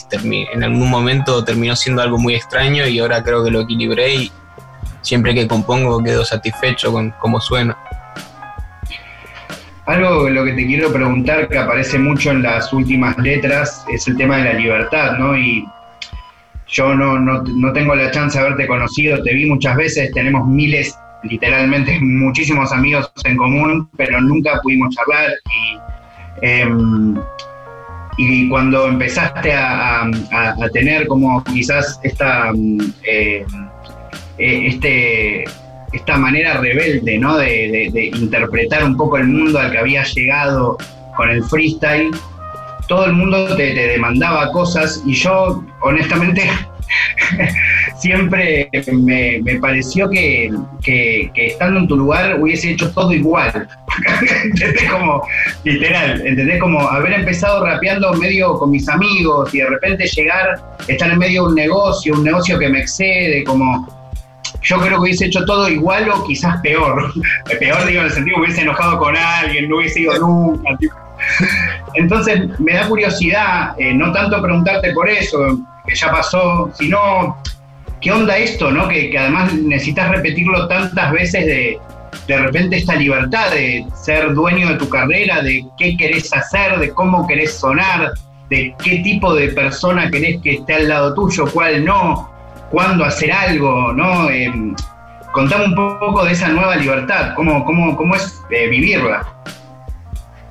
en 0.53 0.63
algún 0.63 0.89
momento 0.89 1.43
terminó 1.43 1.75
siendo 1.75 2.01
algo 2.01 2.17
muy 2.17 2.35
extraño 2.35 2.87
y 2.87 2.99
ahora 2.99 3.23
creo 3.23 3.43
que 3.43 3.51
lo 3.51 3.61
equilibré 3.61 4.13
y 4.13 4.31
siempre 5.01 5.33
que 5.33 5.47
compongo 5.47 6.03
quedo 6.03 6.23
satisfecho 6.23 6.91
con 6.91 7.11
cómo 7.19 7.41
suena. 7.41 7.77
Algo 9.85 10.29
lo 10.29 10.45
que 10.45 10.53
te 10.53 10.67
quiero 10.67 10.93
preguntar 10.93 11.47
que 11.47 11.57
aparece 11.57 11.97
mucho 11.97 12.29
en 12.29 12.43
las 12.43 12.71
últimas 12.71 13.17
letras 13.17 13.83
es 13.91 14.07
el 14.07 14.17
tema 14.17 14.37
de 14.37 14.43
la 14.43 14.53
libertad, 14.53 15.17
¿no? 15.17 15.35
Y 15.35 15.65
yo 16.69 16.95
no, 16.95 17.19
no, 17.19 17.41
no 17.43 17.73
tengo 17.73 17.95
la 17.95 18.11
chance 18.11 18.37
de 18.37 18.45
haberte 18.45 18.67
conocido, 18.67 19.21
te 19.23 19.33
vi 19.33 19.45
muchas 19.45 19.75
veces, 19.75 20.11
tenemos 20.13 20.47
miles, 20.47 20.97
literalmente 21.23 21.99
muchísimos 21.99 22.71
amigos 22.71 23.11
en 23.23 23.37
común, 23.37 23.89
pero 23.97 24.21
nunca 24.21 24.59
pudimos 24.61 24.95
charlar 24.95 25.31
y, 25.45 26.45
em, 26.45 27.15
y 28.17 28.49
cuando 28.49 28.87
empezaste 28.87 29.53
a, 29.53 30.09
tener 30.73 31.07
como 31.07 31.43
quizás 31.45 31.99
esta, 32.03 32.51
eh, 33.03 33.45
eh, 34.37 34.67
este, 34.67 35.45
esta 35.93 36.17
manera 36.17 36.57
rebelde 36.57 37.17
¿no? 37.17 37.37
De, 37.37 38.11
interpretar 38.13 38.83
un 38.83 38.95
poco 38.97 39.17
el 39.17 39.27
mundo 39.27 39.57
al 39.57 39.71
que 39.71 39.77
había 39.77 40.03
llegado 40.03 40.77
con 41.15 41.29
el 41.29 41.43
freestyle, 41.43 42.11
todo 42.89 43.05
el 43.05 43.13
mundo 43.13 43.55
te, 43.55 43.73
demandaba 43.73 44.51
cosas 44.51 45.01
y 45.05 45.13
yo 45.13 45.63
honestamente 45.81 46.49
siempre 47.99 48.67
me, 48.91 49.39
me 49.43 49.55
pareció 49.59 50.09
que, 50.09 50.51
que, 50.81 51.31
estando 51.35 51.81
en 51.81 51.87
tu 51.87 51.95
lugar 51.95 52.41
hubiese 52.41 52.71
hecho 52.71 52.91
todo 52.91 53.13
igual. 53.13 53.69
¿Entendés? 54.43 54.91
Como, 54.91 55.23
literal, 55.63 56.25
¿entendés? 56.25 56.59
Como 56.59 56.81
haber 56.81 57.13
empezado 57.13 57.63
rapeando 57.63 58.11
medio 58.13 58.57
con 58.57 58.71
mis 58.71 58.89
amigos 58.89 59.53
y 59.53 59.59
de 59.59 59.67
repente 59.67 60.07
llegar, 60.07 60.59
estar 60.87 61.11
en 61.11 61.19
medio 61.19 61.43
de 61.43 61.49
un 61.49 61.55
negocio, 61.55 62.15
un 62.15 62.23
negocio 62.23 62.57
que 62.57 62.69
me 62.69 62.79
excede, 62.79 63.43
como 63.43 63.87
yo 64.63 64.77
creo 64.79 64.95
que 64.95 65.01
hubiese 65.01 65.25
hecho 65.25 65.45
todo 65.45 65.69
igual 65.69 66.09
o 66.09 66.23
quizás 66.25 66.59
peor. 66.61 67.13
peor 67.59 67.85
digo 67.85 67.99
en 67.99 68.05
el 68.07 68.11
sentido 68.11 68.37
que 68.37 68.41
hubiese 68.45 68.61
enojado 68.61 68.97
con 68.97 69.15
alguien, 69.15 69.69
no 69.69 69.77
hubiese 69.77 70.01
ido 70.01 70.17
nunca. 70.17 70.77
Entonces 71.99 72.57
me 72.59 72.73
da 72.73 72.87
curiosidad, 72.87 73.75
eh, 73.77 73.93
no 73.93 74.11
tanto 74.13 74.41
preguntarte 74.41 74.93
por 74.93 75.09
eso, 75.09 75.59
que 75.85 75.93
ya 75.93 76.09
pasó, 76.09 76.71
sino 76.73 77.37
qué 77.99 78.11
onda 78.11 78.37
esto, 78.37 78.71
¿no? 78.71 78.87
Que, 78.87 79.15
además 79.17 79.53
necesitas 79.53 80.09
repetirlo 80.09 80.67
tantas 80.67 81.11
veces 81.11 81.45
de 81.45 81.79
de 82.27 82.37
repente 82.37 82.77
esta 82.77 82.95
libertad 82.95 83.51
de 83.51 83.85
ser 83.95 84.33
dueño 84.33 84.69
de 84.69 84.75
tu 84.75 84.87
carrera, 84.87 85.41
de 85.41 85.65
qué 85.77 85.97
querés 85.97 86.31
hacer, 86.33 86.79
de 86.79 86.91
cómo 86.93 87.27
querés 87.27 87.59
sonar, 87.59 88.13
de 88.49 88.73
qué 88.83 88.99
tipo 88.99 89.35
de 89.35 89.49
persona 89.49 90.09
querés 90.09 90.41
que 90.41 90.53
esté 90.53 90.75
al 90.75 90.87
lado 90.87 91.13
tuyo, 91.13 91.45
cuál 91.51 91.83
no, 91.83 92.31
cuándo 92.71 93.03
hacer 93.03 93.31
algo, 93.31 93.93
¿no? 93.93 94.29
Eh, 94.29 94.51
contame 95.33 95.65
un 95.65 95.75
poco 95.75 96.23
de 96.23 96.31
esa 96.31 96.47
nueva 96.49 96.75
libertad, 96.77 97.33
cómo, 97.35 97.65
cómo, 97.65 97.95
cómo 97.95 98.15
es 98.15 98.41
eh, 98.51 98.67
vivirla. 98.69 99.27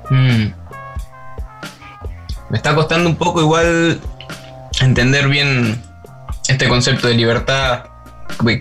Mm. 0.09 0.58
Me 2.49 2.57
está 2.57 2.73
costando 2.75 3.09
un 3.09 3.15
poco 3.15 3.41
igual 3.41 3.99
entender 4.81 5.27
bien 5.27 5.81
este 6.47 6.67
concepto 6.67 7.07
de 7.07 7.13
libertad 7.13 7.83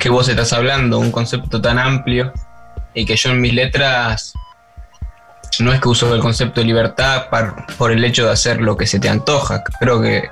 que 0.00 0.08
vos 0.08 0.28
estás 0.28 0.52
hablando, 0.52 0.98
un 0.98 1.12
concepto 1.12 1.60
tan 1.60 1.78
amplio 1.78 2.32
y 2.94 3.06
que 3.06 3.16
yo 3.16 3.30
en 3.30 3.40
mis 3.40 3.54
letras 3.54 4.34
no 5.60 5.72
es 5.72 5.80
que 5.80 5.88
uso 5.88 6.14
el 6.14 6.20
concepto 6.20 6.60
de 6.60 6.66
libertad 6.66 7.26
por 7.76 7.92
el 7.92 8.04
hecho 8.04 8.26
de 8.26 8.32
hacer 8.32 8.60
lo 8.60 8.76
que 8.76 8.86
se 8.86 9.00
te 9.00 9.08
antoja. 9.08 9.62
Creo 9.80 10.00
que 10.00 10.30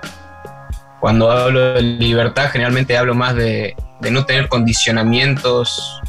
cuando 1.01 1.31
hablo 1.31 1.75
de 1.75 1.83
libertad 1.83 2.51
generalmente 2.51 2.97
hablo 2.97 3.15
más 3.15 3.35
de, 3.35 3.75
no 4.11 4.25
tener 4.25 4.49
condicionamientos. 4.49 6.01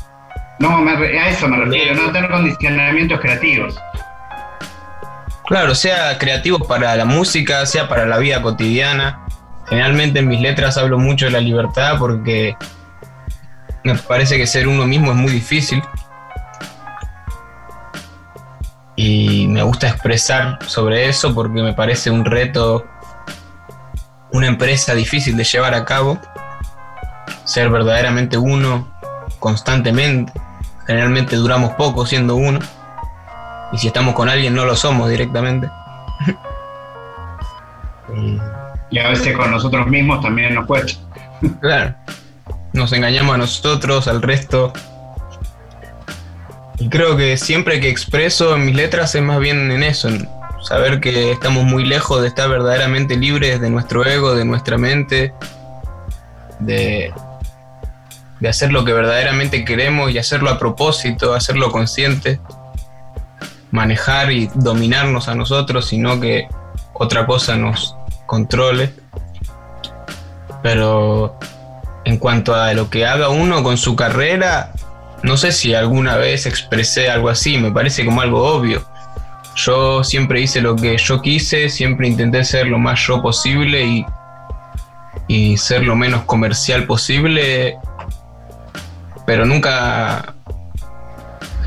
No, 0.59 0.77
a 0.77 1.29
eso 1.29 1.47
me 1.47 1.57
refiero, 1.57 1.95
no 1.95 2.11
tener 2.11 2.29
condicionamientos 2.29 3.19
creativos. 3.19 3.75
Claro, 5.47 5.75
sea 5.75 6.17
creativo 6.17 6.59
para 6.59 6.93
la 6.97 7.05
música, 7.05 7.65
sea 7.65 7.87
para 7.87 8.05
la 8.05 8.17
vida 8.17 8.41
cotidiana. 8.41 9.25
Generalmente 9.69 10.19
en 10.19 10.27
mis 10.27 10.41
letras 10.41 10.77
hablo 10.77 10.99
mucho 10.99 11.25
de 11.25 11.31
la 11.31 11.39
libertad 11.39 11.95
porque 11.97 12.57
me 13.85 13.95
parece 13.95 14.35
que 14.35 14.45
ser 14.45 14.67
uno 14.67 14.85
mismo 14.85 15.11
es 15.11 15.17
muy 15.17 15.31
difícil. 15.31 15.81
Y 18.97 19.47
me 19.47 19.63
gusta 19.63 19.87
expresar 19.87 20.59
sobre 20.67 21.07
eso 21.07 21.33
porque 21.33 21.61
me 21.61 21.73
parece 21.73 22.11
un 22.11 22.25
reto, 22.25 22.85
una 24.33 24.47
empresa 24.47 24.93
difícil 24.95 25.37
de 25.37 25.45
llevar 25.45 25.75
a 25.75 25.85
cabo. 25.85 26.19
Ser 27.45 27.69
verdaderamente 27.69 28.37
uno 28.37 28.93
constantemente. 29.39 30.33
Generalmente 30.85 31.37
duramos 31.37 31.71
poco 31.75 32.05
siendo 32.05 32.35
uno. 32.35 32.59
Y 33.71 33.77
si 33.77 33.87
estamos 33.87 34.13
con 34.13 34.29
alguien 34.29 34.53
no 34.53 34.65
lo 34.65 34.75
somos 34.75 35.09
directamente. 35.09 35.69
y 38.89 38.99
a 38.99 39.09
veces 39.09 39.35
con 39.35 39.51
nosotros 39.51 39.87
mismos 39.87 40.21
también 40.21 40.55
nos 40.55 40.65
cuesta. 40.65 41.01
claro. 41.61 41.95
Nos 42.73 42.93
engañamos 42.93 43.35
a 43.35 43.37
nosotros, 43.37 44.07
al 44.07 44.21
resto. 44.21 44.73
Y 46.79 46.89
creo 46.89 47.17
que 47.17 47.37
siempre 47.37 47.79
que 47.79 47.89
expreso 47.89 48.55
en 48.55 48.65
mis 48.65 48.75
letras 48.75 49.15
es 49.15 49.23
más 49.23 49.39
bien 49.39 49.71
en 49.71 49.83
eso, 49.83 50.09
en 50.09 50.29
saber 50.61 50.99
que 50.99 51.31
estamos 51.31 51.63
muy 51.63 51.85
lejos 51.85 52.21
de 52.21 52.27
estar 52.27 52.49
verdaderamente 52.49 53.15
libres 53.15 53.59
de 53.59 53.69
nuestro 53.69 54.05
ego, 54.05 54.35
de 54.35 54.45
nuestra 54.45 54.77
mente, 54.77 55.33
de, 56.59 57.11
de 58.39 58.49
hacer 58.49 58.71
lo 58.71 58.85
que 58.85 58.93
verdaderamente 58.93 59.65
queremos 59.65 60.11
y 60.11 60.17
hacerlo 60.19 60.49
a 60.49 60.59
propósito, 60.59 61.33
hacerlo 61.33 61.71
consciente, 61.71 62.39
manejar 63.71 64.31
y 64.31 64.49
dominarnos 64.55 65.27
a 65.27 65.35
nosotros, 65.35 65.87
sino 65.87 66.19
que 66.19 66.47
otra 66.93 67.25
cosa 67.25 67.55
nos 67.55 67.95
controle. 68.25 68.93
Pero 70.63 71.37
en 72.05 72.17
cuanto 72.17 72.55
a 72.55 72.73
lo 72.73 72.89
que 72.89 73.05
haga 73.05 73.29
uno 73.29 73.63
con 73.63 73.77
su 73.77 73.95
carrera, 73.95 74.71
no 75.23 75.37
sé 75.37 75.51
si 75.51 75.73
alguna 75.73 76.15
vez 76.15 76.45
expresé 76.45 77.09
algo 77.09 77.29
así, 77.29 77.57
me 77.57 77.71
parece 77.71 78.05
como 78.05 78.21
algo 78.21 78.43
obvio. 78.43 78.85
Yo 79.55 80.03
siempre 80.03 80.41
hice 80.41 80.61
lo 80.61 80.75
que 80.75 80.97
yo 80.97 81.21
quise, 81.21 81.69
siempre 81.69 82.07
intenté 82.07 82.43
ser 82.43 82.67
lo 82.67 82.77
más 82.77 82.99
yo 83.07 83.21
posible 83.21 83.83
y, 83.83 84.05
y 85.27 85.57
ser 85.57 85.83
lo 85.83 85.95
menos 85.95 86.23
comercial 86.23 86.85
posible, 86.85 87.77
pero 89.25 89.45
nunca... 89.45 90.36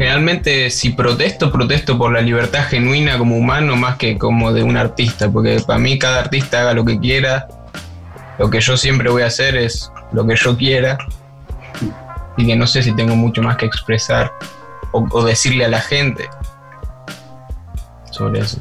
Generalmente 0.00 0.70
si 0.70 0.92
protesto, 0.92 1.52
protesto 1.52 1.98
por 1.98 2.10
la 2.10 2.22
libertad 2.22 2.64
genuina 2.64 3.18
como 3.18 3.36
humano 3.36 3.76
más 3.76 3.96
que 3.96 4.16
como 4.16 4.50
de 4.50 4.62
un 4.62 4.78
artista, 4.78 5.30
porque 5.30 5.60
para 5.66 5.78
mí 5.78 5.98
cada 5.98 6.20
artista 6.20 6.62
haga 6.62 6.72
lo 6.72 6.86
que 6.86 6.98
quiera, 6.98 7.46
lo 8.38 8.48
que 8.48 8.62
yo 8.62 8.78
siempre 8.78 9.10
voy 9.10 9.20
a 9.20 9.26
hacer 9.26 9.56
es 9.56 9.92
lo 10.12 10.26
que 10.26 10.36
yo 10.36 10.56
quiera 10.56 10.96
y 12.38 12.46
que 12.46 12.56
no 12.56 12.66
sé 12.66 12.82
si 12.82 12.96
tengo 12.96 13.14
mucho 13.14 13.42
más 13.42 13.58
que 13.58 13.66
expresar 13.66 14.32
o, 14.92 15.22
decirle 15.22 15.66
a 15.66 15.68
la 15.68 15.82
gente 15.82 16.30
sobre 18.10 18.40
eso. 18.40 18.58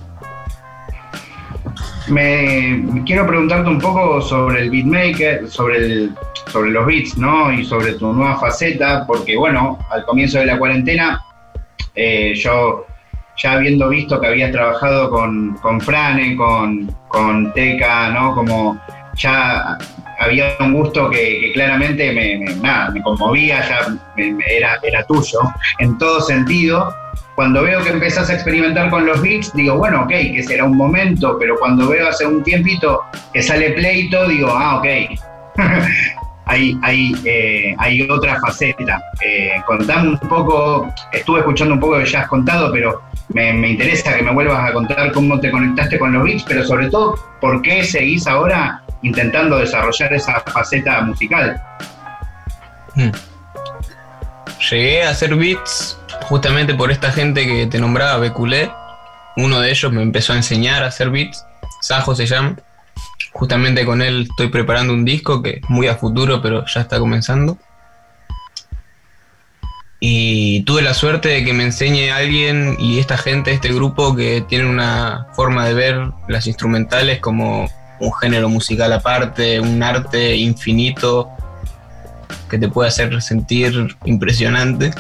Me 2.10 2.84
quiero 3.06 3.26
preguntarte 3.26 3.70
un 3.70 3.80
poco 3.80 4.22
sobre 4.22 4.64
el 4.64 4.72
beatmaker, 4.72 5.50
sobre 5.50 5.78
el, 5.78 6.16
sobre 6.52 6.72
los 6.72 6.86
beats, 6.86 7.18
¿no? 7.18 7.50
Y 7.54 7.64
sobre 7.64 7.94
tu 7.94 8.12
nueva 8.12 8.38
faceta, 8.38 9.06
porque 9.08 9.38
bueno, 9.38 9.80
al 9.90 10.04
comienzo 10.04 10.40
de 10.40 10.48
la 10.48 10.58
cuarentena, 10.58 11.24
eh, 12.00 12.34
yo 12.34 12.86
ya 13.36 13.54
habiendo 13.54 13.90
visto 13.90 14.20
que 14.20 14.28
habías 14.28 14.52
trabajado 14.52 15.10
con, 15.10 15.56
con 15.56 15.82
Frane, 15.82 16.36
con, 16.36 16.96
con 17.10 17.54
Teca, 17.54 18.10
¿no? 18.10 18.34
Como 18.36 18.80
ya 19.16 19.78
había 20.20 20.56
un 20.60 20.74
gusto 20.74 21.10
que, 21.10 21.52
claramente 21.54 22.12
me, 22.14 22.54
me, 22.94 23.02
conmovía, 23.04 23.62
ya 23.68 23.98
era, 24.18 24.80
era 24.82 25.04
tuyo 25.06 25.40
en 25.80 25.98
todo 25.98 26.22
sentido. 26.22 26.94
Cuando 27.36 27.64
veo 27.64 27.82
que 27.84 27.90
empezás 27.90 28.30
a 28.30 28.34
experimentar 28.34 28.90
con 28.90 29.06
los 29.06 29.22
beats, 29.22 29.54
digo, 29.54 29.78
bueno, 29.78 30.02
ok, 30.04 30.10
que 30.10 30.44
será 30.44 30.66
un 30.66 30.76
momento, 30.76 31.38
pero 31.40 31.56
cuando 31.58 31.88
veo 31.88 32.10
hace 32.10 32.26
un 32.26 32.44
tiempito 32.44 33.02
que 33.34 33.42
sale 33.42 33.72
pleito, 33.72 34.28
digo, 34.28 34.50
ah, 34.52 34.78
ok, 34.78 34.88
hay, 36.50 36.78
hay, 36.82 37.14
eh, 37.26 37.76
hay 37.78 38.02
otra 38.10 38.40
faceta. 38.40 39.02
Eh, 39.26 39.54
contame 39.66 40.10
un 40.10 40.20
poco, 40.20 40.94
estuve 41.14 41.40
escuchando 41.40 41.76
un 41.76 41.80
poco 41.80 42.00
que 42.00 42.06
ya 42.06 42.22
has 42.22 42.28
contado, 42.28 42.72
pero 42.72 43.02
me, 43.30 43.54
me, 43.54 43.70
interesa 43.70 44.16
que 44.18 44.24
me 44.24 44.34
vuelvas 44.34 44.70
a 44.70 44.74
contar 44.74 45.12
cómo 45.14 45.40
te 45.40 45.52
conectaste 45.52 45.98
con 45.98 46.12
los 46.12 46.24
beats, 46.24 46.44
pero 46.44 46.66
sobre 46.66 46.90
todo, 46.90 47.16
¿por 47.40 47.62
qué 47.62 47.84
seguís 47.84 48.28
ahora 48.28 48.82
intentando 49.02 49.58
desarrollar 49.58 50.14
esa 50.14 50.40
faceta 50.42 51.02
musical. 51.02 51.62
Hmm. 52.96 53.12
Llegué 54.70 55.04
a 55.04 55.12
hacer 55.12 55.36
beats 55.36 55.98
justamente 56.24 56.74
por 56.74 56.92
esta 56.92 57.12
gente 57.12 57.46
que 57.46 57.68
te 57.68 57.80
nombraba, 57.80 58.18
Beculé. 58.18 58.72
Uno 59.38 59.62
de 59.62 59.72
ellos 59.72 59.92
me 59.92 60.02
empezó 60.02 60.34
a 60.34 60.38
enseñar 60.38 60.84
a 60.84 60.88
hacer 60.88 61.10
beats. 61.10 61.46
Sajo 61.82 62.14
se 62.14 62.26
llama. 62.26 62.56
Justamente 63.40 63.86
con 63.86 64.02
él 64.02 64.28
estoy 64.30 64.50
preparando 64.50 64.94
un 64.94 65.06
disco 65.06 65.42
que 65.42 65.62
es 65.64 65.70
muy 65.70 65.88
a 65.88 65.96
futuro, 65.96 66.42
pero 66.42 66.66
ya 66.66 66.82
está 66.82 67.00
comenzando. 67.00 67.58
Y 70.02 70.64
tuve 70.64 70.82
la 70.82 70.94
suerte 70.94 71.30
de 71.30 71.46
que 71.46 71.54
me 71.54 71.64
enseñe 71.64 72.12
alguien 72.12 72.76
y 72.80 73.00
esta 73.00 73.18
gente, 73.18 73.52
este 73.54 73.72
grupo, 73.74 74.14
que 74.14 74.42
tiene 74.42 74.66
una 74.66 75.28
forma 75.36 75.66
de 75.66 75.74
ver 75.74 76.12
las 76.28 76.48
instrumentales 76.48 77.22
como 77.22 77.70
un 78.02 78.14
género 78.16 78.50
musical 78.50 78.92
aparte, 78.92 79.62
un 79.62 79.82
arte 79.84 80.36
infinito 80.36 81.30
que 82.50 82.58
te 82.58 82.68
puede 82.68 82.90
hacer 82.90 83.22
sentir 83.22 83.96
impresionante. 84.04 84.92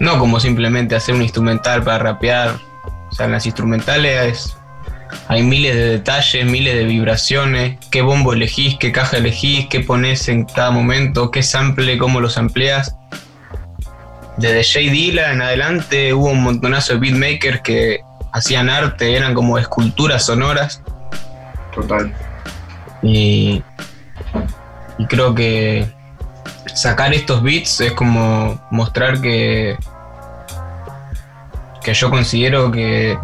No 0.00 0.18
como 0.18 0.40
simplemente 0.40 0.96
hacer 0.96 1.14
un 1.14 1.20
instrumental 1.20 1.82
para 1.82 1.98
rapear. 1.98 2.56
O 3.10 3.14
sea, 3.14 3.28
las 3.28 3.44
instrumentales 3.44 4.57
hay 5.28 5.42
miles 5.42 5.74
de 5.74 5.88
detalles, 5.90 6.44
miles 6.46 6.74
de 6.74 6.84
vibraciones, 6.84 7.78
qué 7.90 8.02
bombo 8.02 8.32
elegís, 8.32 8.76
qué 8.78 8.92
caja 8.92 9.18
elegís, 9.18 9.66
qué 9.68 9.80
pones 9.80 10.28
en 10.28 10.44
cada 10.44 10.70
momento, 10.70 11.30
qué 11.30 11.42
sample, 11.42 11.98
cómo 11.98 12.20
los 12.20 12.38
amplias. 12.38 12.94
Desde 14.36 14.62
J. 14.64 14.92
Dilla 14.92 15.32
en 15.32 15.42
adelante 15.42 16.14
hubo 16.14 16.30
un 16.30 16.42
montonazo 16.42 16.94
de 16.94 17.00
beatmakers 17.00 17.60
que 17.62 18.00
hacían 18.32 18.70
arte, 18.70 19.16
eran 19.16 19.34
como 19.34 19.58
esculturas 19.58 20.24
sonoras 20.24 20.82
Total. 21.74 22.12
Y 23.02 23.62
Y 24.98 25.06
creo 25.06 25.34
que 25.34 25.86
sacar 26.74 27.14
estos 27.14 27.42
beats 27.42 27.80
es 27.80 27.92
como 27.92 28.60
mostrar 28.70 29.20
que 29.20 29.76
que 31.82 31.94
yo 31.94 32.10
considero 32.10 32.70
que 32.70 33.16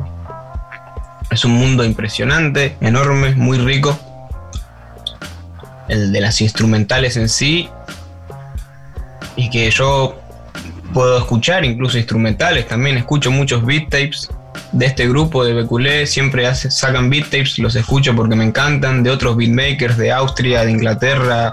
es 1.35 1.45
un 1.45 1.53
mundo 1.53 1.85
impresionante, 1.85 2.77
enorme, 2.81 3.35
muy 3.35 3.59
rico. 3.59 3.99
El 5.89 6.13
de 6.13 6.21
las 6.21 6.41
instrumentales 6.41 7.17
en 7.17 7.29
sí. 7.29 7.69
Y 9.37 9.51
que 9.51 9.71
yo 9.71 10.17
puedo 10.93 11.19
escuchar 11.19 11.65
incluso 11.65 11.99
instrumentales 11.99 12.69
también. 12.69 12.97
Escucho 12.97 13.31
muchos 13.31 13.67
beat 13.67 13.91
tapes 13.91 14.31
de 14.73 14.87
este 14.87 15.09
grupo 15.09 15.45
de 15.45 15.55
Beculé. 15.55 16.07
Siempre 16.07 16.47
hace, 16.47 16.71
sacan 16.71 17.11
beat 17.11 17.25
tapes, 17.25 17.59
los 17.59 17.75
escucho 17.75 18.15
porque 18.15 18.37
me 18.37 18.45
encantan. 18.45 19.03
De 19.03 19.11
otros 19.11 19.37
beatmakers 19.37 19.99
de 19.99 20.13
Austria, 20.13 20.65
de 20.65 20.71
Inglaterra, 20.71 21.53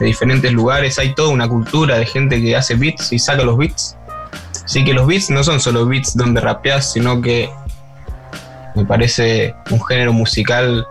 de 0.00 0.06
diferentes 0.06 0.50
lugares. 0.52 0.98
Hay 0.98 1.14
toda 1.14 1.28
una 1.28 1.46
cultura 1.46 1.98
de 1.98 2.06
gente 2.06 2.40
que 2.40 2.56
hace 2.56 2.76
beats 2.76 3.12
y 3.12 3.18
saca 3.18 3.44
los 3.44 3.58
beats. 3.58 3.96
Así 4.64 4.84
que 4.84 4.94
los 4.94 5.06
beats 5.06 5.28
no 5.28 5.44
son 5.44 5.60
solo 5.60 5.84
beats 5.84 6.16
donde 6.16 6.40
rapeas, 6.40 6.92
sino 6.92 7.20
que 7.20 7.50
me 8.74 8.84
parece 8.84 9.54
un 9.70 9.84
género 9.84 10.12
musical 10.12 10.86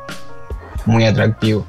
muy 0.86 1.06
atractivo. 1.06 1.66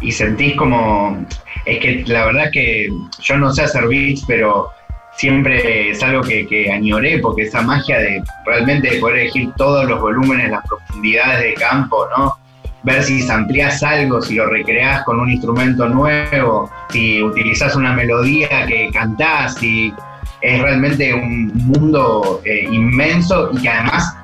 Y 0.00 0.10
sentís 0.10 0.56
como, 0.56 1.24
es 1.64 1.78
que 1.78 2.04
la 2.06 2.26
verdad 2.26 2.50
que 2.52 2.88
yo 3.20 3.36
no 3.36 3.52
sé 3.52 3.62
hacer 3.62 3.86
beats, 3.86 4.24
pero 4.26 4.70
siempre 5.16 5.90
es 5.90 6.02
algo 6.02 6.22
que, 6.22 6.46
que 6.46 6.70
añoré, 6.72 7.18
porque 7.18 7.42
esa 7.42 7.62
magia 7.62 7.98
de 7.98 8.22
realmente 8.44 8.98
poder 8.98 9.20
elegir 9.20 9.52
todos 9.56 9.88
los 9.88 10.00
volúmenes, 10.00 10.50
las 10.50 10.66
profundidades 10.66 11.42
de 11.42 11.54
campo, 11.54 12.06
¿no? 12.16 12.36
Ver 12.82 13.04
si 13.04 13.28
amplias 13.30 13.80
algo, 13.84 14.20
si 14.20 14.34
lo 14.34 14.46
recreás 14.46 15.04
con 15.04 15.20
un 15.20 15.30
instrumento 15.30 15.88
nuevo, 15.88 16.68
si 16.90 17.22
utilizás 17.22 17.76
una 17.76 17.92
melodía 17.92 18.66
que 18.66 18.90
cantás, 18.92 19.54
si 19.54 19.94
es 20.40 20.60
realmente 20.60 21.14
un 21.14 21.52
mundo 21.54 22.42
eh, 22.44 22.66
inmenso 22.68 23.50
y 23.52 23.62
que 23.62 23.68
además 23.68 24.16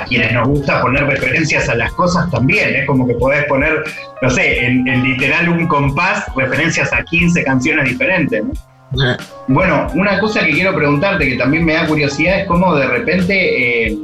a 0.00 0.04
quienes 0.04 0.32
nos 0.32 0.48
gusta 0.48 0.80
poner 0.80 1.04
referencias 1.04 1.68
a 1.68 1.74
las 1.74 1.92
cosas 1.92 2.30
también, 2.30 2.74
es 2.74 2.86
como 2.86 3.06
que 3.06 3.14
podés 3.14 3.44
poner, 3.44 3.84
no 4.22 4.30
sé, 4.30 4.64
en, 4.64 4.84
literal 5.02 5.48
un 5.48 5.66
compás, 5.66 6.24
referencias 6.36 6.92
a 6.92 7.02
15 7.02 7.44
canciones 7.44 7.88
diferentes. 7.88 8.42
Eh. 8.42 9.16
Bueno, 9.48 9.88
una 9.94 10.18
cosa 10.18 10.44
que 10.44 10.52
quiero 10.52 10.74
preguntarte 10.74 11.28
que 11.28 11.36
también 11.36 11.64
me 11.64 11.74
da 11.74 11.86
curiosidad 11.86 12.40
es 12.40 12.46
cómo 12.46 12.74
de 12.74 12.86
repente, 12.86 13.86
eh, 13.88 13.98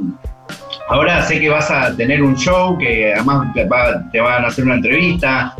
ahora 0.89 1.23
sé 1.25 1.39
que 1.39 1.49
vas 1.49 1.71
a 1.71 1.95
tener 1.95 2.21
un 2.21 2.35
show, 2.35 2.77
que 2.77 3.13
además 3.13 3.47
te 3.53 4.19
van 4.19 4.45
a 4.45 4.47
hacer 4.47 4.65
una 4.65 4.75
entrevista, 4.75 5.55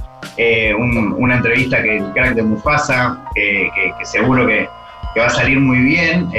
una 0.77 1.35
entrevista 1.35 1.81
que 1.81 1.97
el 1.97 2.13
crack 2.13 2.35
de 2.35 2.43
Mufasa, 2.43 3.17
que 3.33 3.71
seguro 4.05 4.45
que 4.45 4.67
que 5.15 5.21
va 5.21 5.27
a 5.27 5.29
salir 5.29 5.59
muy 5.59 5.79
bien. 5.79 6.29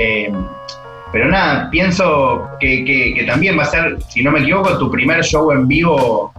Pero 1.12 1.28
nada, 1.28 1.70
pienso 1.70 2.48
que, 2.60 3.24
también 3.26 3.58
va 3.58 3.62
a 3.62 3.66
ser, 3.66 3.96
si 4.08 4.22
no 4.22 4.32
me 4.32 4.40
equivoco, 4.40 4.76
tu 4.78 4.90
primer 4.90 5.24
show 5.24 5.50
en 5.52 5.68
vivo 5.68 6.32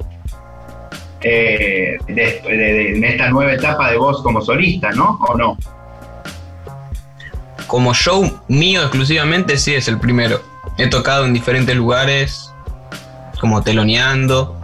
eh, 1.21 1.97
en 2.07 3.03
esta 3.03 3.29
nueva 3.29 3.53
etapa 3.53 3.89
de 3.91 3.97
voz 3.97 4.21
como 4.21 4.41
solista, 4.41 4.91
¿no? 4.91 5.17
¿O 5.27 5.37
no? 5.37 5.57
Como 7.65 7.93
show 7.93 8.39
mío 8.47 8.81
exclusivamente, 8.81 9.57
sí 9.57 9.73
es 9.73 9.87
el 9.87 9.99
primero. 9.99 10.41
He 10.77 10.87
tocado 10.87 11.25
en 11.25 11.33
diferentes 11.33 11.75
lugares, 11.75 12.53
como 13.39 13.61
teloneando, 13.61 14.55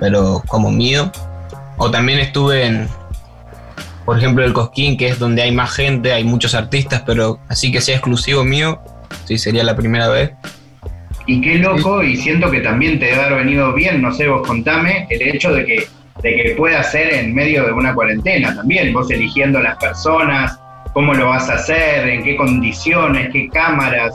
pero 0.00 0.42
como 0.48 0.70
mío. 0.70 1.10
O 1.76 1.90
también 1.90 2.18
estuve 2.18 2.64
en, 2.66 2.88
por 4.06 4.16
ejemplo, 4.16 4.44
el 4.44 4.52
Cosquín, 4.52 4.96
que 4.96 5.08
es 5.08 5.18
donde 5.18 5.42
hay 5.42 5.50
más 5.50 5.74
gente, 5.74 6.12
hay 6.12 6.22
muchos 6.22 6.54
artistas, 6.54 7.02
pero 7.04 7.40
así 7.48 7.72
que 7.72 7.80
sea 7.80 7.96
exclusivo 7.96 8.44
mío, 8.44 8.80
sí, 9.24 9.36
sería 9.36 9.64
la 9.64 9.74
primera 9.74 10.08
vez. 10.08 10.30
Y 11.26 11.40
qué 11.40 11.56
loco, 11.56 12.04
y 12.04 12.16
siento 12.16 12.48
que 12.48 12.60
también 12.60 13.00
te 13.00 13.06
debe 13.06 13.20
haber 13.20 13.44
venido 13.44 13.74
bien, 13.74 14.00
no 14.00 14.14
sé, 14.14 14.28
vos 14.28 14.46
contame, 14.46 15.08
el 15.10 15.22
hecho 15.22 15.52
de 15.52 15.66
que, 15.66 15.88
de 16.22 16.36
que 16.36 16.54
pueda 16.56 16.84
ser 16.84 17.14
en 17.14 17.34
medio 17.34 17.66
de 17.66 17.72
una 17.72 17.94
cuarentena 17.94 18.54
también, 18.54 18.94
vos 18.94 19.10
eligiendo 19.10 19.60
las 19.60 19.76
personas, 19.78 20.56
cómo 20.92 21.12
lo 21.12 21.30
vas 21.30 21.50
a 21.50 21.54
hacer, 21.54 22.08
en 22.08 22.22
qué 22.22 22.36
condiciones, 22.36 23.30
qué 23.32 23.48
cámaras, 23.48 24.14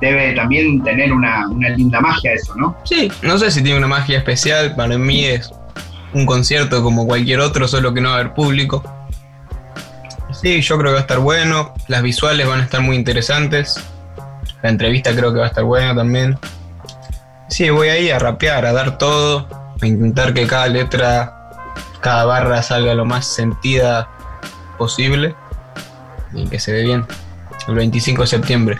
debe 0.00 0.32
también 0.32 0.82
tener 0.82 1.12
una, 1.12 1.48
una 1.48 1.68
linda 1.68 2.00
magia 2.00 2.32
eso, 2.32 2.56
¿no? 2.56 2.76
Sí, 2.82 3.08
no 3.22 3.38
sé 3.38 3.52
si 3.52 3.62
tiene 3.62 3.78
una 3.78 3.86
magia 3.86 4.18
especial, 4.18 4.74
para 4.74 4.98
mí 4.98 5.26
es 5.26 5.52
un 6.12 6.26
concierto 6.26 6.82
como 6.82 7.06
cualquier 7.06 7.38
otro, 7.38 7.68
solo 7.68 7.94
que 7.94 8.00
no 8.00 8.08
va 8.08 8.16
a 8.16 8.18
haber 8.18 8.34
público 8.34 8.82
Sí, 10.40 10.60
yo 10.60 10.78
creo 10.78 10.90
que 10.90 10.94
va 10.94 10.98
a 10.98 11.02
estar 11.02 11.18
bueno. 11.18 11.74
Las 11.88 12.02
visuales 12.02 12.46
van 12.46 12.60
a 12.60 12.64
estar 12.64 12.80
muy 12.80 12.96
interesantes. 12.96 13.84
La 14.62 14.70
entrevista 14.70 15.14
creo 15.14 15.32
que 15.32 15.40
va 15.40 15.46
a 15.46 15.48
estar 15.48 15.64
buena 15.64 15.94
también. 15.94 16.38
Sí, 17.48 17.70
voy 17.70 17.88
ahí 17.88 18.10
a 18.10 18.18
rapear, 18.18 18.64
a 18.66 18.72
dar 18.72 18.98
todo, 18.98 19.48
a 19.80 19.86
intentar 19.86 20.34
que 20.34 20.46
cada 20.46 20.68
letra, 20.68 21.50
cada 22.00 22.24
barra 22.24 22.62
salga 22.62 22.94
lo 22.94 23.04
más 23.04 23.26
sentida 23.26 24.08
posible 24.76 25.34
y 26.32 26.46
que 26.48 26.60
se 26.60 26.72
ve 26.72 26.84
bien. 26.84 27.04
El 27.66 27.74
25 27.74 28.22
de 28.22 28.28
septiembre. 28.28 28.78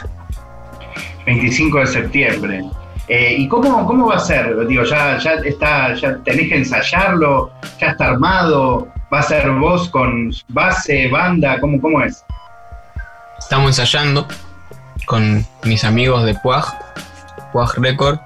25 1.27 1.81
de 1.81 1.87
septiembre. 1.87 2.65
Eh, 3.09 3.37
¿Y 3.39 3.49
cómo, 3.49 3.87
cómo 3.87 4.07
va 4.07 4.17
a 4.17 4.21
ser? 4.21 4.67
Digo, 4.67 4.85
ya, 4.85 5.19
ya 5.19 5.33
está, 5.45 5.95
ya 5.95 6.19
tenés 6.19 6.49
que 6.49 6.57
ensayarlo, 6.57 7.51
ya 7.81 7.89
está 7.89 8.09
armado, 8.09 8.89
va 9.13 9.21
a 9.21 9.23
ser 9.23 9.51
vos 9.51 9.89
con 9.89 10.31
base, 10.49 11.09
banda, 11.09 11.59
¿cómo, 11.61 11.81
cómo 11.81 12.03
es? 12.03 12.25
Estamos 13.39 13.69
ensayando 13.79 14.29
con 15.07 15.45
mis 15.65 15.85
amigos 15.85 16.25
de 16.25 16.35
Puag, 16.35 16.67
Puag 17.53 17.79
Records. 17.79 18.21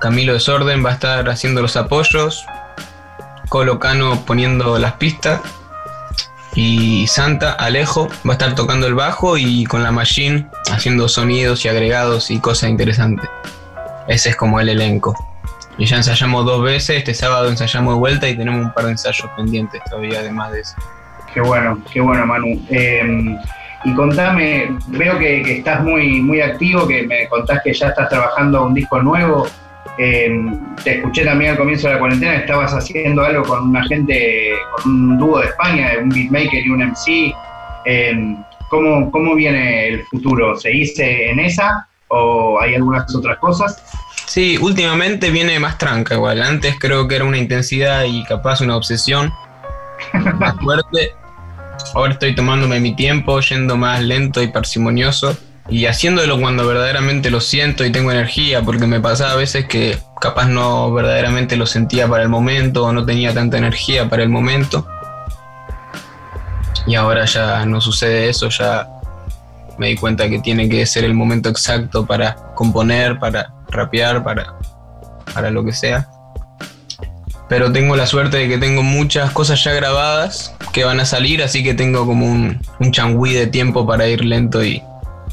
Camilo 0.00 0.34
Desorden 0.34 0.84
va 0.84 0.90
a 0.90 0.92
estar 0.92 1.28
haciendo 1.30 1.62
los 1.62 1.76
apoyos, 1.76 2.44
Colocano 3.48 4.20
poniendo 4.26 4.78
las 4.78 4.92
pistas 4.94 5.40
y 6.56 7.06
Santa 7.06 7.52
Alejo 7.52 8.08
va 8.26 8.30
a 8.30 8.32
estar 8.32 8.54
tocando 8.54 8.86
el 8.86 8.94
bajo 8.94 9.36
y 9.36 9.64
con 9.64 9.82
la 9.82 9.92
machine 9.92 10.46
haciendo 10.72 11.06
sonidos 11.06 11.64
y 11.64 11.68
agregados 11.68 12.30
y 12.30 12.40
cosas 12.40 12.70
interesantes. 12.70 13.28
Ese 14.08 14.30
es 14.30 14.36
como 14.36 14.58
el 14.58 14.70
elenco. 14.70 15.14
Y 15.76 15.84
ya 15.84 15.96
ensayamos 15.96 16.46
dos 16.46 16.62
veces, 16.62 16.96
este 16.96 17.12
sábado 17.12 17.50
ensayamos 17.50 17.94
de 17.94 17.98
vuelta 17.98 18.28
y 18.28 18.36
tenemos 18.36 18.64
un 18.64 18.72
par 18.72 18.86
de 18.86 18.92
ensayos 18.92 19.28
pendientes 19.36 19.82
todavía, 19.90 20.20
además 20.20 20.52
de 20.52 20.60
eso. 20.60 20.74
Qué 21.34 21.42
bueno, 21.42 21.78
qué 21.92 22.00
bueno, 22.00 22.26
Manu. 22.26 22.58
Em, 22.70 23.36
y 23.84 23.94
contame, 23.94 24.78
veo 24.86 25.18
que, 25.18 25.58
estás 25.58 25.82
muy, 25.82 26.22
muy 26.22 26.40
activo, 26.40 26.88
que 26.88 27.06
me 27.06 27.28
contás 27.28 27.60
que 27.62 27.74
ya 27.74 27.88
estás 27.88 28.08
trabajando 28.08 28.64
un 28.64 28.72
disco 28.72 29.02
nuevo. 29.02 29.46
Em, 29.98 30.58
te 30.84 30.96
escuché 30.96 31.24
también 31.24 31.52
al 31.52 31.56
comienzo 31.56 31.88
de 31.88 31.94
la 31.94 32.00
cuarentena 32.00 32.36
estabas 32.36 32.72
haciendo 32.72 33.22
algo 33.22 33.44
con 33.44 33.70
una 33.70 33.82
gente, 33.84 34.52
con 34.76 34.90
un 34.90 35.18
dúo 35.18 35.38
de 35.40 35.46
España, 35.46 35.92
un 36.02 36.10
beatmaker 36.10 36.66
y 36.66 36.68
un 36.68 36.82
MC. 36.82 37.34
Em, 37.86 38.36
¿cómo, 38.68 39.10
¿Cómo 39.10 39.34
viene 39.34 39.88
el 39.88 40.04
futuro? 40.04 40.56
¿Seguís 40.56 40.98
en 40.98 41.38
esa 41.40 41.88
o 42.08 42.60
hay 42.60 42.74
algunas 42.74 43.14
otras 43.14 43.38
cosas? 43.38 43.82
Sí, 44.26 44.58
últimamente 44.60 45.30
viene 45.30 45.58
más 45.58 45.78
tranca 45.78 46.14
igual. 46.14 46.42
Antes 46.42 46.76
creo 46.78 47.08
que 47.08 47.16
era 47.16 47.24
una 47.24 47.38
intensidad 47.38 48.04
y 48.04 48.22
capaz 48.24 48.60
una 48.60 48.76
obsesión 48.76 49.32
más 50.38 50.56
fuerte. 50.56 51.14
Ahora 51.94 52.12
estoy 52.12 52.34
tomándome 52.34 52.80
mi 52.80 52.94
tiempo, 52.94 53.40
yendo 53.40 53.76
más 53.76 54.02
lento 54.02 54.42
y 54.42 54.48
parsimonioso 54.48 55.36
y 55.68 55.86
haciéndolo 55.86 56.40
cuando 56.40 56.66
verdaderamente 56.66 57.30
lo 57.30 57.40
siento 57.40 57.84
y 57.84 57.90
tengo 57.90 58.12
energía, 58.12 58.62
porque 58.62 58.86
me 58.86 59.00
pasaba 59.00 59.32
a 59.32 59.36
veces 59.36 59.66
que 59.66 59.98
capaz 60.20 60.46
no 60.46 60.92
verdaderamente 60.92 61.56
lo 61.56 61.66
sentía 61.66 62.06
para 62.08 62.22
el 62.22 62.28
momento 62.28 62.84
o 62.84 62.92
no 62.92 63.04
tenía 63.04 63.34
tanta 63.34 63.58
energía 63.58 64.08
para 64.08 64.22
el 64.22 64.28
momento. 64.28 64.86
Y 66.86 66.94
ahora 66.94 67.24
ya 67.24 67.66
no 67.66 67.80
sucede 67.80 68.28
eso, 68.28 68.48
ya 68.48 68.88
me 69.76 69.88
di 69.88 69.96
cuenta 69.96 70.28
que 70.28 70.38
tiene 70.38 70.68
que 70.68 70.86
ser 70.86 71.04
el 71.04 71.14
momento 71.14 71.48
exacto 71.48 72.06
para 72.06 72.36
componer, 72.54 73.18
para 73.18 73.52
rapear, 73.68 74.22
para, 74.22 74.54
para 75.34 75.50
lo 75.50 75.64
que 75.64 75.72
sea. 75.72 76.08
Pero 77.48 77.72
tengo 77.72 77.96
la 77.96 78.06
suerte 78.06 78.36
de 78.38 78.48
que 78.48 78.58
tengo 78.58 78.84
muchas 78.84 79.32
cosas 79.32 79.62
ya 79.64 79.72
grabadas 79.72 80.54
que 80.72 80.84
van 80.84 81.00
a 81.00 81.04
salir, 81.04 81.42
así 81.42 81.64
que 81.64 81.74
tengo 81.74 82.06
como 82.06 82.26
un, 82.26 82.60
un 82.78 82.92
changüí 82.92 83.32
de 83.32 83.48
tiempo 83.48 83.86
para 83.86 84.06
ir 84.08 84.24
lento 84.24 84.64
y, 84.64 84.82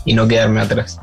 y 0.05 0.13
no 0.13 0.27
quedarme 0.27 0.61
atrás. 0.61 0.99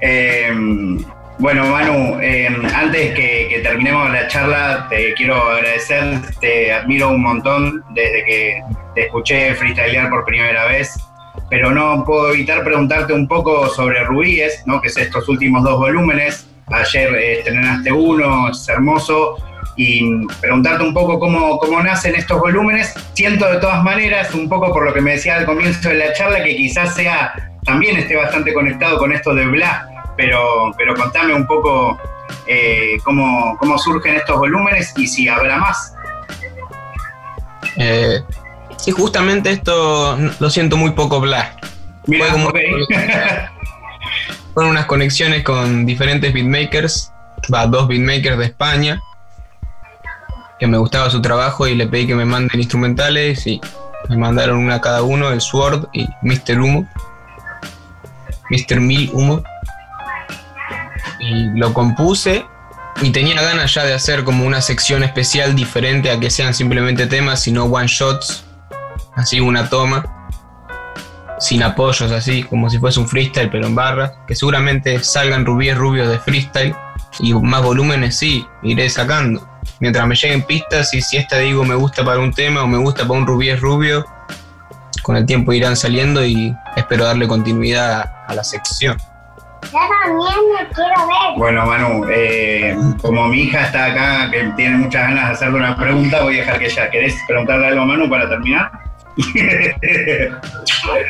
Em, 0.00 0.98
bueno, 1.38 1.66
Manu, 1.66 2.18
em, 2.20 2.64
antes 2.74 3.14
que, 3.14 3.48
que, 3.50 3.60
terminemos 3.62 4.10
la 4.10 4.28
charla, 4.28 4.86
te 4.88 5.14
quiero 5.14 5.36
agradecer, 5.50 6.20
te 6.40 6.72
admiro 6.72 7.10
un 7.10 7.22
montón 7.22 7.84
desde 7.94 8.24
que 8.24 8.62
te 8.94 9.06
escuché 9.06 9.54
freestylear 9.54 10.10
por 10.10 10.24
primera 10.24 10.66
vez 10.66 10.98
pero 11.50 11.70
no 11.70 12.04
puedo 12.04 12.32
evitar 12.32 12.62
preguntarte 12.64 13.12
un 13.12 13.26
poco 13.26 13.68
sobre 13.68 14.04
Rubíes, 14.04 14.62
¿no? 14.66 14.80
que 14.80 14.88
es 14.88 14.96
estos 14.96 15.28
últimos 15.28 15.64
dos 15.64 15.78
volúmenes. 15.78 16.46
Ayer 16.66 17.14
eh, 17.14 17.38
estrenaste 17.38 17.90
uno, 17.92 18.50
es 18.50 18.68
hermoso. 18.68 19.36
y 19.76 20.26
preguntarte 20.40 20.82
un 20.82 20.92
poco 20.92 21.20
cómo, 21.20 21.56
cómo 21.58 21.80
nacen 21.82 22.14
estos 22.16 22.40
volúmenes. 22.40 22.94
Siento 23.14 23.50
de 23.50 23.58
todas 23.58 23.82
maneras, 23.82 24.34
un 24.34 24.48
poco 24.48 24.72
por 24.72 24.84
lo 24.84 24.92
que 24.92 25.00
me 25.00 25.12
decía 25.12 25.36
al 25.36 25.46
comienzo 25.46 25.88
de 25.88 25.94
la 25.94 26.12
charla, 26.12 26.42
que 26.42 26.56
quizás 26.56 26.94
sea, 26.94 27.32
también 27.68 27.98
esté 27.98 28.16
bastante 28.16 28.54
conectado 28.54 28.96
con 28.98 29.12
esto 29.12 29.34
de 29.34 29.44
Bla, 29.46 29.86
pero, 30.16 30.72
pero 30.78 30.94
contame 30.94 31.34
un 31.34 31.46
poco 31.46 31.98
eh, 32.46 32.96
cómo, 33.04 33.56
cómo 33.58 33.78
surgen 33.78 34.16
estos 34.16 34.38
volúmenes 34.38 34.94
y 34.96 35.06
si 35.06 35.28
habrá 35.28 35.58
más. 35.58 35.94
Eh, 37.76 38.22
sí, 38.78 38.90
justamente 38.90 39.50
esto 39.50 40.16
lo 40.40 40.48
siento 40.50 40.78
muy 40.78 40.92
poco 40.92 41.20
Bla. 41.20 41.56
Mira, 42.06 42.24
Fue 42.24 42.32
como- 42.32 42.48
ok. 42.48 42.56
con 44.54 44.64
unas 44.66 44.86
conexiones 44.86 45.44
con 45.44 45.84
diferentes 45.84 46.32
beatmakers, 46.32 47.12
va, 47.52 47.66
dos 47.66 47.86
beatmakers 47.86 48.38
de 48.38 48.46
España, 48.46 49.02
que 50.58 50.66
me 50.66 50.78
gustaba 50.78 51.10
su 51.10 51.20
trabajo 51.20 51.66
y 51.68 51.74
le 51.74 51.86
pedí 51.86 52.06
que 52.06 52.14
me 52.14 52.24
manden 52.24 52.58
instrumentales 52.58 53.46
y 53.46 53.60
me 54.08 54.16
mandaron 54.16 54.56
una 54.56 54.80
cada 54.80 55.02
uno, 55.02 55.30
el 55.30 55.42
Sword 55.42 55.88
y 55.92 56.08
Mr. 56.22 56.58
Humo, 56.60 56.88
Mr. 58.50 58.80
Mil 58.80 59.10
Humo. 59.12 59.42
Y 61.20 61.58
lo 61.58 61.74
compuse 61.74 62.44
y 63.02 63.10
tenía 63.10 63.40
ganas 63.42 63.74
ya 63.74 63.84
de 63.84 63.94
hacer 63.94 64.24
como 64.24 64.44
una 64.44 64.60
sección 64.60 65.02
especial 65.02 65.54
diferente 65.54 66.10
a 66.10 66.18
que 66.18 66.30
sean 66.30 66.54
simplemente 66.54 67.06
temas, 67.06 67.40
sino 67.40 67.64
one 67.64 67.86
shots, 67.86 68.44
así 69.14 69.40
una 69.40 69.68
toma 69.68 70.18
sin 71.40 71.62
apoyos, 71.62 72.10
así 72.10 72.42
como 72.42 72.68
si 72.68 72.78
fuese 72.78 73.00
un 73.00 73.08
freestyle, 73.08 73.50
pero 73.50 73.66
en 73.66 73.74
barras, 73.74 74.12
que 74.26 74.34
seguramente 74.34 75.02
salgan 75.02 75.46
rubíes 75.46 75.76
rubios 75.76 76.08
de 76.08 76.18
freestyle 76.18 76.74
y 77.20 77.32
más 77.34 77.62
volúmenes 77.62 78.16
sí, 78.16 78.46
iré 78.62 78.88
sacando. 78.90 79.48
Mientras 79.80 80.06
me 80.06 80.14
lleguen 80.14 80.42
pistas 80.42 80.92
y 80.94 81.00
si 81.00 81.16
esta 81.16 81.38
digo 81.38 81.64
me 81.64 81.74
gusta 81.74 82.04
para 82.04 82.20
un 82.20 82.32
tema 82.32 82.62
o 82.62 82.66
me 82.66 82.78
gusta 82.78 83.06
para 83.06 83.20
un 83.20 83.26
rubíes 83.26 83.60
rubio, 83.60 84.04
con 85.02 85.16
el 85.16 85.26
tiempo 85.26 85.52
irán 85.52 85.76
saliendo 85.76 86.24
y 86.24 86.54
espero 86.76 87.04
darle 87.04 87.26
continuidad 87.26 88.12
a, 88.26 88.34
la 88.34 88.44
sección. 88.44 88.96
Yo 89.72 89.78
también 90.02 90.34
me 90.54 90.68
quiero 90.68 91.06
ver. 91.06 91.38
Bueno, 91.38 91.66
Manu, 91.66 92.06
eh, 92.10 92.76
como 93.00 93.26
mi 93.28 93.42
hija 93.42 93.62
está 93.62 93.86
acá, 93.86 94.30
que 94.30 94.52
tiene 94.56 94.76
muchas 94.76 95.02
ganas 95.08 95.28
de 95.28 95.34
hacerle 95.34 95.58
una 95.58 95.76
pregunta, 95.76 96.22
voy 96.22 96.36
a 96.36 96.40
dejar 96.40 96.58
que 96.58 96.66
ella. 96.66 96.90
¿Querés 96.90 97.16
preguntarle 97.26 97.66
algo 97.66 97.82
a 97.82 97.86
Manu 97.86 98.08
para 98.08 98.28
terminar? 98.28 98.70
Pero 99.34 100.40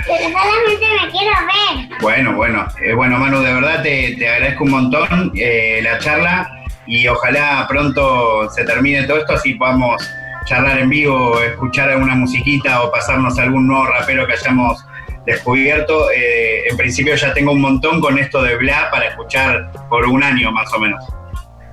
solamente 0.06 0.86
me 1.02 1.10
quiero 1.10 1.32
ver. 1.46 1.98
bueno, 2.00 2.34
bueno. 2.34 2.66
Eh, 2.82 2.94
bueno, 2.94 3.18
Manu, 3.18 3.40
de 3.40 3.52
verdad 3.52 3.82
te, 3.82 4.16
te 4.18 4.28
agradezco 4.28 4.64
un 4.64 4.70
montón 4.70 5.32
eh, 5.34 5.80
la 5.82 5.98
charla 5.98 6.50
y 6.86 7.06
ojalá 7.06 7.66
pronto 7.68 8.48
se 8.50 8.64
termine 8.64 9.04
todo 9.04 9.18
esto, 9.18 9.34
así 9.34 9.54
podamos 9.54 10.02
charlar 10.48 10.78
en 10.78 10.88
vivo, 10.88 11.38
escuchar 11.42 11.90
alguna 11.90 12.14
musiquita 12.14 12.82
o 12.82 12.90
pasarnos 12.90 13.38
algún 13.38 13.66
nuevo 13.66 13.84
rapero 13.86 14.26
que 14.26 14.32
hayamos 14.32 14.82
descubierto. 15.26 16.10
Eh, 16.10 16.68
en 16.70 16.76
principio 16.76 17.14
ya 17.14 17.34
tengo 17.34 17.52
un 17.52 17.60
montón 17.60 18.00
con 18.00 18.18
esto 18.18 18.42
de 18.42 18.56
Bla 18.56 18.90
para 18.90 19.08
escuchar 19.08 19.70
por 19.90 20.06
un 20.06 20.22
año 20.22 20.50
más 20.50 20.72
o 20.72 20.78
menos. 20.80 21.04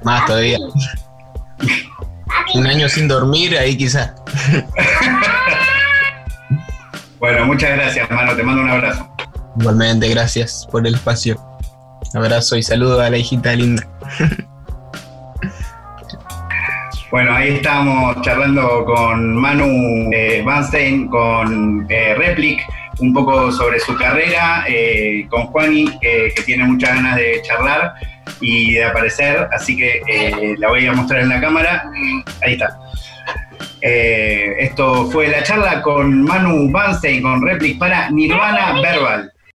Más 0.03 0.25
todavía. 0.25 0.57
Un 2.53 2.67
año 2.67 2.89
sin 2.89 3.07
dormir, 3.07 3.57
ahí 3.57 3.77
quizás. 3.77 4.13
Bueno, 7.17 7.45
muchas 7.45 7.71
gracias, 7.71 8.11
Manu, 8.11 8.35
te 8.35 8.43
mando 8.43 8.61
un 8.61 8.69
abrazo. 8.69 9.09
Igualmente, 9.59 10.09
gracias 10.09 10.67
por 10.69 10.85
el 10.85 10.93
espacio. 10.93 11.41
Abrazo 12.13 12.55
y 12.55 12.61
saludo 12.61 13.01
a 13.01 13.09
la 13.09 13.17
hijita 13.17 13.55
linda. 13.55 13.87
Bueno, 17.11 17.33
ahí 17.33 17.55
estábamos 17.55 18.21
charlando 18.21 18.83
con 18.83 19.35
Manu 19.37 20.09
eh, 20.11 20.41
Vanstein, 20.43 21.07
con 21.07 21.85
eh, 21.89 22.15
Replic, 22.15 22.61
un 22.99 23.13
poco 23.13 23.51
sobre 23.51 23.79
su 23.79 23.95
carrera, 23.95 24.65
eh, 24.67 25.25
con 25.29 25.43
Juani, 25.47 25.85
que, 26.01 26.33
que 26.35 26.43
tiene 26.43 26.65
muchas 26.65 26.95
ganas 26.95 27.15
de 27.17 27.41
charlar 27.43 27.93
y 28.41 28.73
de 28.73 28.83
aparecer, 28.83 29.47
así 29.51 29.77
que 29.77 30.01
eh, 30.07 30.55
la 30.57 30.69
voy 30.69 30.85
a 30.87 30.93
mostrar 30.93 31.21
en 31.21 31.29
la 31.29 31.39
cámara. 31.39 31.89
Ahí 32.41 32.53
está. 32.53 32.77
Eh, 33.81 34.55
esto 34.59 35.05
fue 35.11 35.27
la 35.27 35.43
charla 35.43 35.81
con 35.81 36.23
Manu 36.23 36.71
Vanstein, 36.71 37.21
con 37.21 37.45
Replic 37.45 37.77
para 37.77 38.09
Nirvana 38.09 38.81
Verbal. 38.81 39.31